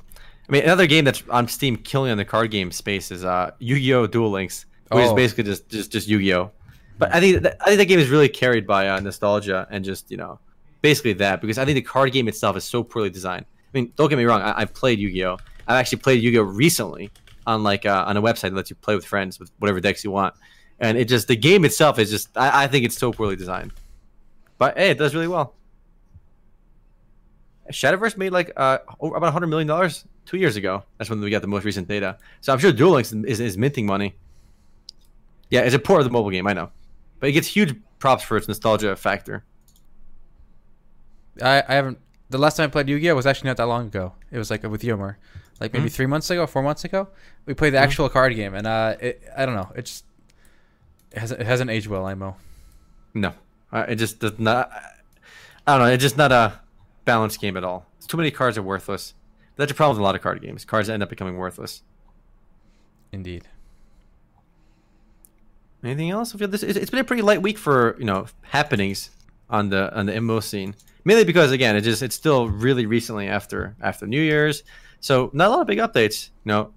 [0.48, 3.50] I mean, another game that's on Steam killing on the card game space is uh,
[3.58, 4.06] Yu-Gi-Oh!
[4.06, 5.14] Duel Links, which is Oh.
[5.14, 6.50] basically just just just Yu-Gi-Oh!
[6.98, 9.84] But I think that, I think that game is really carried by uh, nostalgia and
[9.84, 10.40] just you know,
[10.80, 13.44] basically that because I think the card game itself is so poorly designed.
[13.48, 15.38] I mean, don't get me wrong, I, I've played Yu-Gi-Oh!
[15.66, 16.42] I've actually played Yu-Gi-Oh!
[16.42, 17.10] recently
[17.46, 20.04] on like uh, on a website that lets you play with friends with whatever decks
[20.04, 20.34] you want,
[20.80, 23.72] and it just the game itself is just I, I think it's so poorly designed.
[24.58, 25.54] But hey, it does really well.
[27.70, 30.82] Shadowverse made like uh, about hundred million dollars two years ago.
[30.96, 32.18] That's when we got the most recent data.
[32.40, 34.14] So I'm sure Duel Links is, is minting money.
[35.50, 36.70] Yeah, it's a port of the mobile game, I know,
[37.20, 39.44] but it gets huge props for its nostalgia factor.
[41.42, 41.98] I, I haven't.
[42.30, 44.12] The last time I played Yu-Gi-Oh was actually not that long ago.
[44.30, 45.16] It was like with Yomar,
[45.60, 45.92] like maybe Mhm.
[45.92, 47.08] three months ago, four months ago.
[47.46, 47.82] We played the Mhm.
[47.82, 49.70] actual card game, and uh, it, I don't know.
[49.74, 50.04] It just
[51.12, 52.36] it hasn't, it hasn't aged well, Imo.
[53.14, 53.32] No,
[53.72, 54.70] uh, it just does not.
[55.66, 55.92] I don't know.
[55.92, 56.60] It's just not a
[57.06, 57.86] balanced game at all.
[57.96, 59.14] It's too many cards are worthless.
[59.56, 60.64] That's a problem with a lot of card games.
[60.64, 61.82] Cards end up becoming worthless.
[63.10, 63.48] Indeed.
[65.82, 66.32] Anything else?
[66.32, 66.62] This.
[66.62, 69.10] It's it's been a pretty light week for you know happenings
[69.48, 70.74] on the on the MMO scene.
[71.08, 74.62] Mainly because again, it just it's still really recently after after New Year's,
[75.00, 76.28] so not a lot of big updates.
[76.44, 76.70] You know,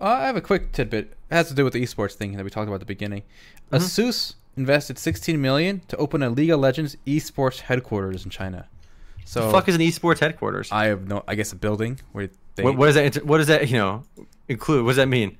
[0.00, 1.04] Uh, I have a quick tidbit.
[1.30, 3.22] It has to do with the esports thing that we talked about at the beginning.
[3.70, 3.78] Mhm.
[3.78, 8.66] Asus invested 16 million to open a League of Legends esports headquarters in China.
[9.24, 10.68] So the fuck is an esports headquarters?
[10.72, 11.22] I have no.
[11.28, 12.64] I guess a building where they.
[12.64, 14.02] what, what does that what does that you know
[14.48, 14.84] include?
[14.84, 15.38] What does that mean?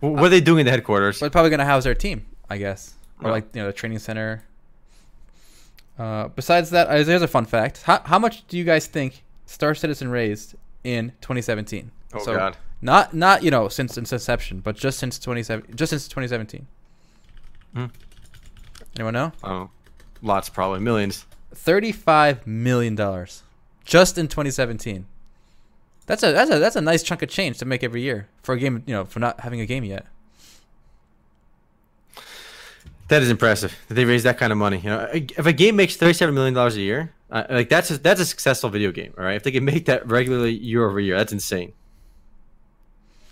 [0.00, 1.18] Wh- What are they doing in the headquarters?
[1.20, 3.32] But probably gonna house their team, I guess, or Oh.
[3.32, 4.42] like you know the training center.
[6.02, 7.82] Uh, besides that, uh, there's a fun fact.
[7.82, 11.92] How how much do you guys think Star Citizen raised in 2017?
[12.14, 15.90] Oh So, god, Not not you know since its inception, but just since 27 just
[15.90, 16.66] since 2017.
[17.74, 17.86] Hmm.
[18.96, 19.32] Anyone know?
[19.44, 19.70] oh,
[20.22, 21.24] lots probably millions.
[21.54, 23.44] 35 million dollars
[23.84, 25.06] just in 2017.
[26.06, 28.56] That's a that's a that's a nice chunk of change to make every year for
[28.56, 30.06] a game, you know, for not having a game yet.
[33.12, 33.76] That is impressive.
[33.88, 34.78] That they raise that kind of money.
[34.78, 37.98] You know, if a game makes thirty-seven million dollars a year, uh, like that's a,
[37.98, 39.12] that's a successful video game.
[39.18, 41.74] All right, if they can make that regularly year over year, that's insane.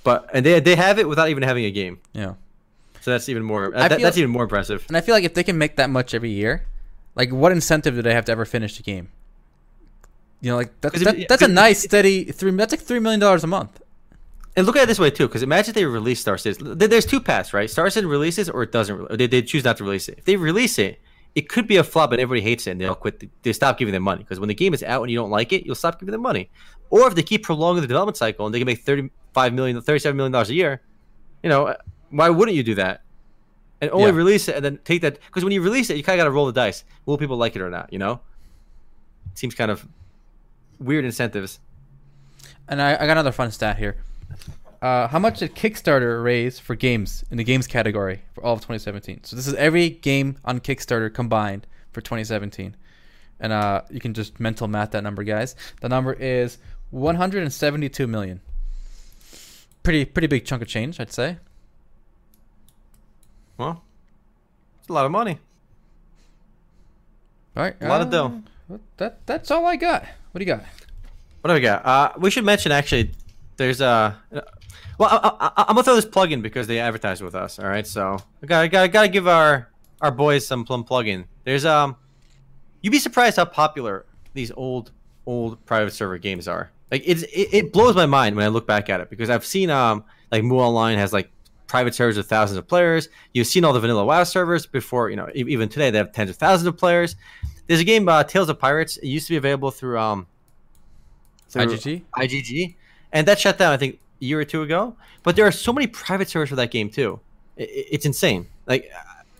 [0.04, 2.34] But and they they have it without even having a game, Yeah.
[3.00, 3.70] so that's even more.
[3.70, 4.84] That, feel- that's even more impressive.
[4.88, 6.66] And I feel like if they can make that much every year,
[7.16, 9.08] like what incentive do they have to ever finish the game?
[10.42, 12.50] You know, like that's that, it- that's a nice steady three.
[12.52, 13.80] That's like three million dollars a month.
[14.56, 16.76] And look at it this way too, because imagine they release Star Citizen.
[16.76, 17.70] There's two paths, right?
[17.70, 18.96] Star Citizen releases or it doesn't.
[18.96, 20.18] Re- they, they choose not to release it.
[20.18, 21.00] If they release it
[21.34, 23.22] it could be a flop and everybody hates it and they'll quit.
[23.42, 25.52] They stop giving them money because when the game is out and you don't like
[25.52, 26.50] it, you'll stop giving them money.
[26.90, 30.16] Or if they keep prolonging the development cycle and they can make thirty-five million, thirty-seven
[30.16, 30.82] million dollars a year,
[31.44, 31.76] you know, uh,
[32.10, 33.02] why wouldn't you do that?
[33.80, 34.16] And only Yeah.
[34.16, 36.28] release it and then take that because when you release it, you kind of got
[36.28, 36.82] to roll the dice.
[37.06, 37.92] Will people like it or not?
[37.92, 38.20] You know,
[39.34, 39.86] seems kind of
[40.80, 41.60] weird incentives.
[42.68, 43.98] And I, I got another fun stat here.
[44.82, 48.60] Uh, how much did Kickstarter raise for games in the games category for all of
[48.60, 49.24] 2017?
[49.24, 52.74] So this is every game on Kickstarter combined for 2017,
[53.40, 55.54] and uh, you can just mental math that number, guys.
[55.82, 56.56] The number is
[56.90, 58.40] 172 million.
[59.82, 61.36] Pretty pretty big chunk of change, I'd say.
[63.58, 63.82] Well,
[64.78, 65.38] it's a lot of money.
[67.56, 68.42] All right, A lot of dough.
[68.72, 70.04] uh, That that's all I got.
[70.32, 70.64] What do you got?
[71.42, 71.84] What do we got?
[71.84, 73.10] Uh, we should mention actually,
[73.56, 74.16] there's a.
[74.98, 77.58] Well, I, I, I'm gonna throw this plug in because they advertise with us.
[77.58, 79.70] All right, so I gotta, gotta, got to give our
[80.00, 81.26] our boys some plum plug in.
[81.44, 81.96] There's um,
[82.82, 84.92] you'd be surprised how popular these old
[85.26, 86.70] old private server games are.
[86.90, 89.44] Like it's it, it blows my mind when I look back at it because I've
[89.44, 91.30] seen um like MU Online has like
[91.66, 93.08] private servers with thousands of players.
[93.32, 95.10] You've seen all the vanilla WoW servers before.
[95.10, 97.16] You know even today they have tens of thousands of players.
[97.66, 98.96] There's a game uh, Tales of Pirates.
[98.96, 100.26] It used to be available through um
[101.48, 102.02] through IGG.
[102.16, 102.76] IGG,
[103.12, 104.94] and that shut down I think year or two ago.
[105.22, 107.20] But there are so many private servers for that game too.
[107.56, 108.46] It's insane.
[108.66, 108.90] Like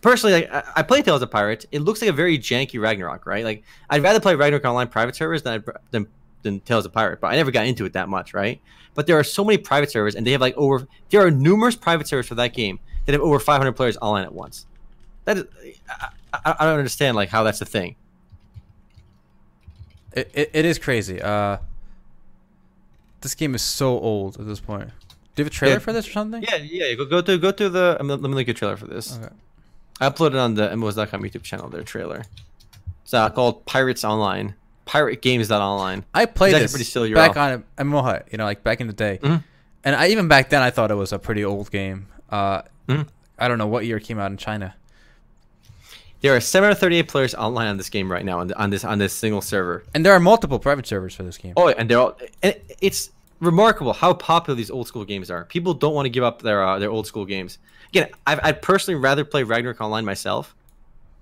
[0.01, 1.67] personally, like I- play Tales of Pirates.
[1.73, 3.45] It looks like a very janky Ragnarok, right?
[3.45, 6.07] Like I'd rather play Ragnarok online private servers than than
[6.43, 8.61] than Tales of Pirate, but I never got into it that much, right?
[8.95, 10.87] But there are so many private servers, and they have like over.
[11.11, 14.33] There are numerous private servers for that game that have over 500 players online at
[14.35, 14.67] once.
[15.25, 15.45] That is,
[15.89, 17.97] I, I, I don't understand like how that's a thing.
[20.13, 21.23] It, it, it is crazy.
[21.23, 21.59] Uh,
[23.21, 24.89] this game is so old at this point.
[25.35, 25.79] Do you have a trailer Yeah.
[25.81, 26.43] for this or something?
[26.43, 26.95] Yeah, yeah.
[26.95, 27.97] Go go to go to the.
[28.01, 29.17] I'm, let me link a trailer for this.
[29.19, 29.33] Okay.
[30.01, 32.25] I uploaded on the MMOs.com YouTube channel their trailer.
[33.03, 34.55] It's uh, called Pirates Online.
[34.87, 36.05] Pirate Games Online.
[36.15, 38.87] I played actually this pretty silly back on MMO Hut, you know, like back in
[38.89, 39.19] the day.
[39.23, 39.45] Mhm.
[39.85, 42.07] And I even back then I thought it was a pretty old game.
[42.29, 43.07] Uh, Mhm.
[43.39, 44.75] I don't know what year it came out in China.
[46.21, 49.13] There are 738 players online on this game right now on, on this on this
[49.13, 49.85] single server.
[49.95, 51.55] And there are multiple private servers for this game.
[51.57, 52.19] Oh, and they're all.
[52.43, 53.11] And it's
[53.41, 55.47] remarkable how popular these old school games are.
[55.47, 57.59] People don't want to give up their uh, their old school games.
[57.89, 60.55] Again, I've, I'd personally rather play Ragnarok Online myself,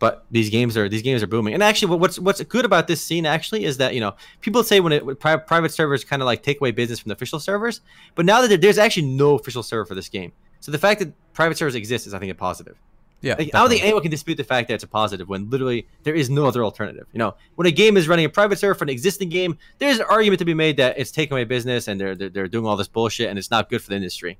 [0.00, 1.54] but these games are these games are booming.
[1.54, 4.80] And actually, what's what's good about this scene actually is that you know people say
[4.80, 7.38] when it when pri- private servers kind of like take away business from the official
[7.38, 7.80] servers,
[8.16, 11.12] but now that there's actually no official server for this game, so the fact that
[11.34, 12.76] private servers exist is I think a positive.
[13.20, 13.34] Yeah.
[13.38, 15.88] Like, I don't think anyone can dispute the fact that it's a positive when literally
[16.04, 17.06] there is no other alternative.
[17.12, 19.98] You know, when a game is running a private server for an existing game, there's
[19.98, 22.66] an argument to be made that it's taking away business and they're they're, they're doing
[22.66, 24.38] all this bullshit and it's not good for the industry.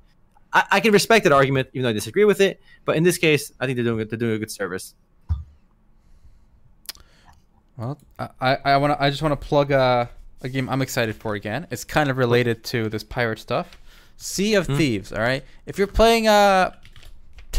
[0.53, 2.61] I, I can respect that argument, even though I disagree with it.
[2.85, 4.07] But in this case, I think they're doing.
[4.07, 4.95] They're doing a good service.
[7.77, 10.05] Well, I I, want I just want to plug uh,
[10.41, 11.67] a game I'm excited for again.
[11.71, 13.77] It's kind of related to this pirate stuff.
[14.17, 14.75] Sea of Hmm.
[14.75, 15.13] Thieves.
[15.13, 15.45] All right.
[15.65, 16.71] If you're playing uh,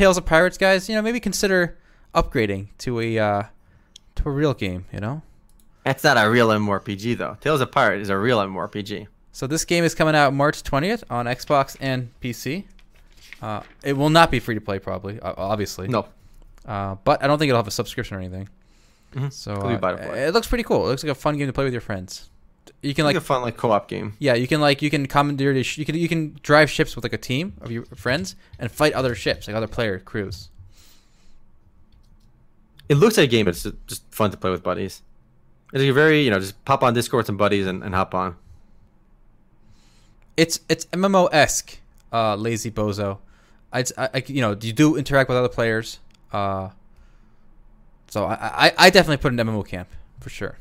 [0.01, 1.77] Tales of Pirates, guys, you know maybe consider
[2.15, 3.43] upgrading to a uh,
[4.15, 4.87] to a real game.
[4.95, 5.21] You know.
[5.85, 7.37] That's not a real MMORPG though.
[7.43, 9.09] Tales of Pirates is a real MMORPG.
[9.33, 12.65] So this game is coming out March 20th on Xbox and PC.
[13.43, 15.87] Uh, it will not be free to play, probably, obviously.
[15.87, 16.07] No,
[16.65, 18.49] Uh, but I don't think it'll have a subscription or anything.
[19.15, 19.31] Mhm.
[19.31, 20.25] So uh, buy to play.
[20.25, 20.87] it looks pretty cool.
[20.87, 22.31] It looks like a fun game to play with your friends.
[22.83, 24.15] You can like a fun like co-op game.
[24.19, 27.05] yeah, you can like you can commandeer sh- you can you can drive ships with
[27.05, 30.49] like a team of your friends and fight other ships like other player crews.
[32.89, 35.03] It looks like a game, but it's just fun to play with buddies.
[35.73, 38.15] It's like very you know just pop on Discord with some buddies and, and hop
[38.15, 38.37] on.
[40.37, 41.79] It's it's MMO esque,
[42.13, 43.19] uh, lazy bozo.
[43.73, 45.99] I, I, I- you know you do interact with other players.
[46.33, 46.71] Uh,
[48.09, 49.89] so I, I I definitely put an MMO camp
[50.21, 50.57] for sure.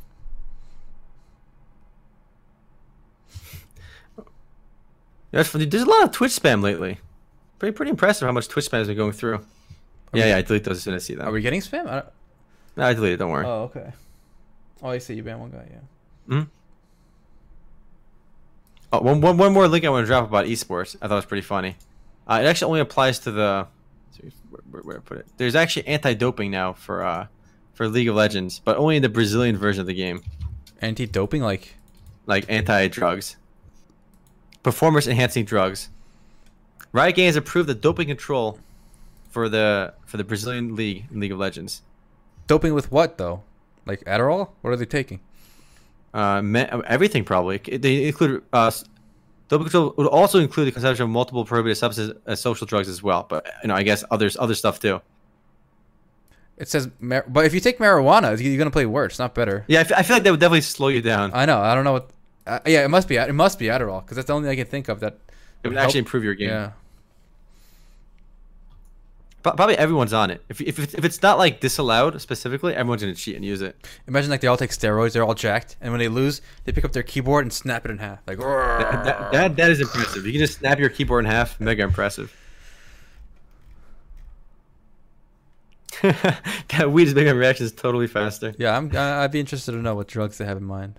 [5.32, 5.66] That's funny.
[5.66, 7.00] There's a lot of Twitch spam lately.
[7.58, 9.46] Pretty pretty impressive how much Twitch spam has been going through.
[10.14, 11.28] Yeah, yeah, I delete those as soon as I see them.
[11.28, 11.88] Are we getting spam?
[11.88, 12.06] I don't,
[12.78, 13.20] no, I deleted.
[13.20, 13.46] Don't worry.
[13.46, 13.92] oh okay.
[14.82, 15.68] Oh, I see you banned one guy.
[15.70, 15.80] Yeah.
[16.36, 16.44] Hmm?
[18.92, 20.96] Oh, one, one, one more link I want to drop about esports.
[21.02, 21.76] I thought it was pretty funny.
[22.28, 23.68] Uh, it actually only applies to the.
[24.50, 25.28] Where, where, where to put it?
[25.38, 27.28] There's actually anti-doping now for uh,
[27.74, 30.24] for League of Legends, but only in the Brazilian version of the game,
[30.82, 31.76] Anti doping, like
[32.26, 33.36] like anti-drugs,
[34.64, 35.90] performance-enhancing drugs.
[36.92, 38.60] Riot Games approved the doping control
[39.30, 41.82] for the for the Brazilian league in League of Legends.
[42.48, 43.44] doping with what though?
[43.86, 44.50] Like Adderall?
[44.62, 45.20] What are they taking?
[46.14, 47.58] Uh, me- everything probably.
[47.60, 48.72] They include uh,
[49.50, 53.04] doping control would also include the consumption of multiple prohibited substances as social drugs as
[53.04, 53.26] well.
[53.30, 55.00] But you know, I guess others other stuff too.
[56.58, 59.64] It says, mar- but if you take marijuana, you're gonna play worse, not better.
[59.68, 61.32] Yeah, I I feel like that would definitely slow you down.
[61.34, 61.60] I know.
[61.60, 62.10] I don't know what.
[62.50, 63.16] Uh, yeah, it must be.
[63.18, 65.18] It must be Adderall because that's the only thing I can think of that.
[65.64, 66.50] It would help- actually improve your game.
[66.50, 66.72] Yeah.
[69.42, 70.44] Probably everyone's on it.
[70.50, 73.88] If, if, it's- if it's not like disallowed specifically, everyone's gonna cheat and use it.
[74.06, 76.84] Imagine like they all take steroids, they're all jacked, and when they lose, they pick
[76.84, 78.20] up their keyboard and snap it in half.
[78.28, 80.26] Like, That, that, that, that is impressive.
[80.26, 81.58] You can just snap your keyboard in half.
[81.60, 82.36] Mega impressive.
[86.02, 88.54] that weed is making reactions totally faster.
[88.58, 88.92] yeah, I'm.
[88.96, 90.96] I'd be interested to know what drugs they have in mind.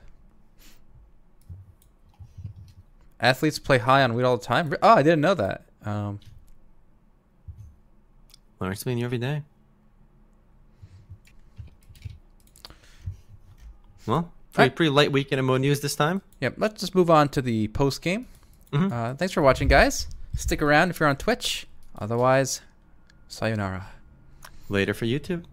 [3.20, 4.74] Athletes play high on weed all the time.
[4.82, 5.62] Oh, I didn't know that.
[5.84, 6.20] Um,
[8.60, 9.42] Learn something new every day.
[14.06, 14.76] Well, pretty, Alright.
[14.76, 16.22] pretty light weekend of Mo news this time.
[16.40, 16.54] Yep.
[16.58, 18.26] let's just move on to the post game.
[18.72, 18.92] Mhm.
[18.92, 20.06] Uh, thanks for watching, guys.
[20.36, 21.66] Stick around if you're on Twitch.
[21.98, 22.60] Otherwise,
[23.28, 23.86] sayonara.
[24.68, 25.44] Later for YouTube.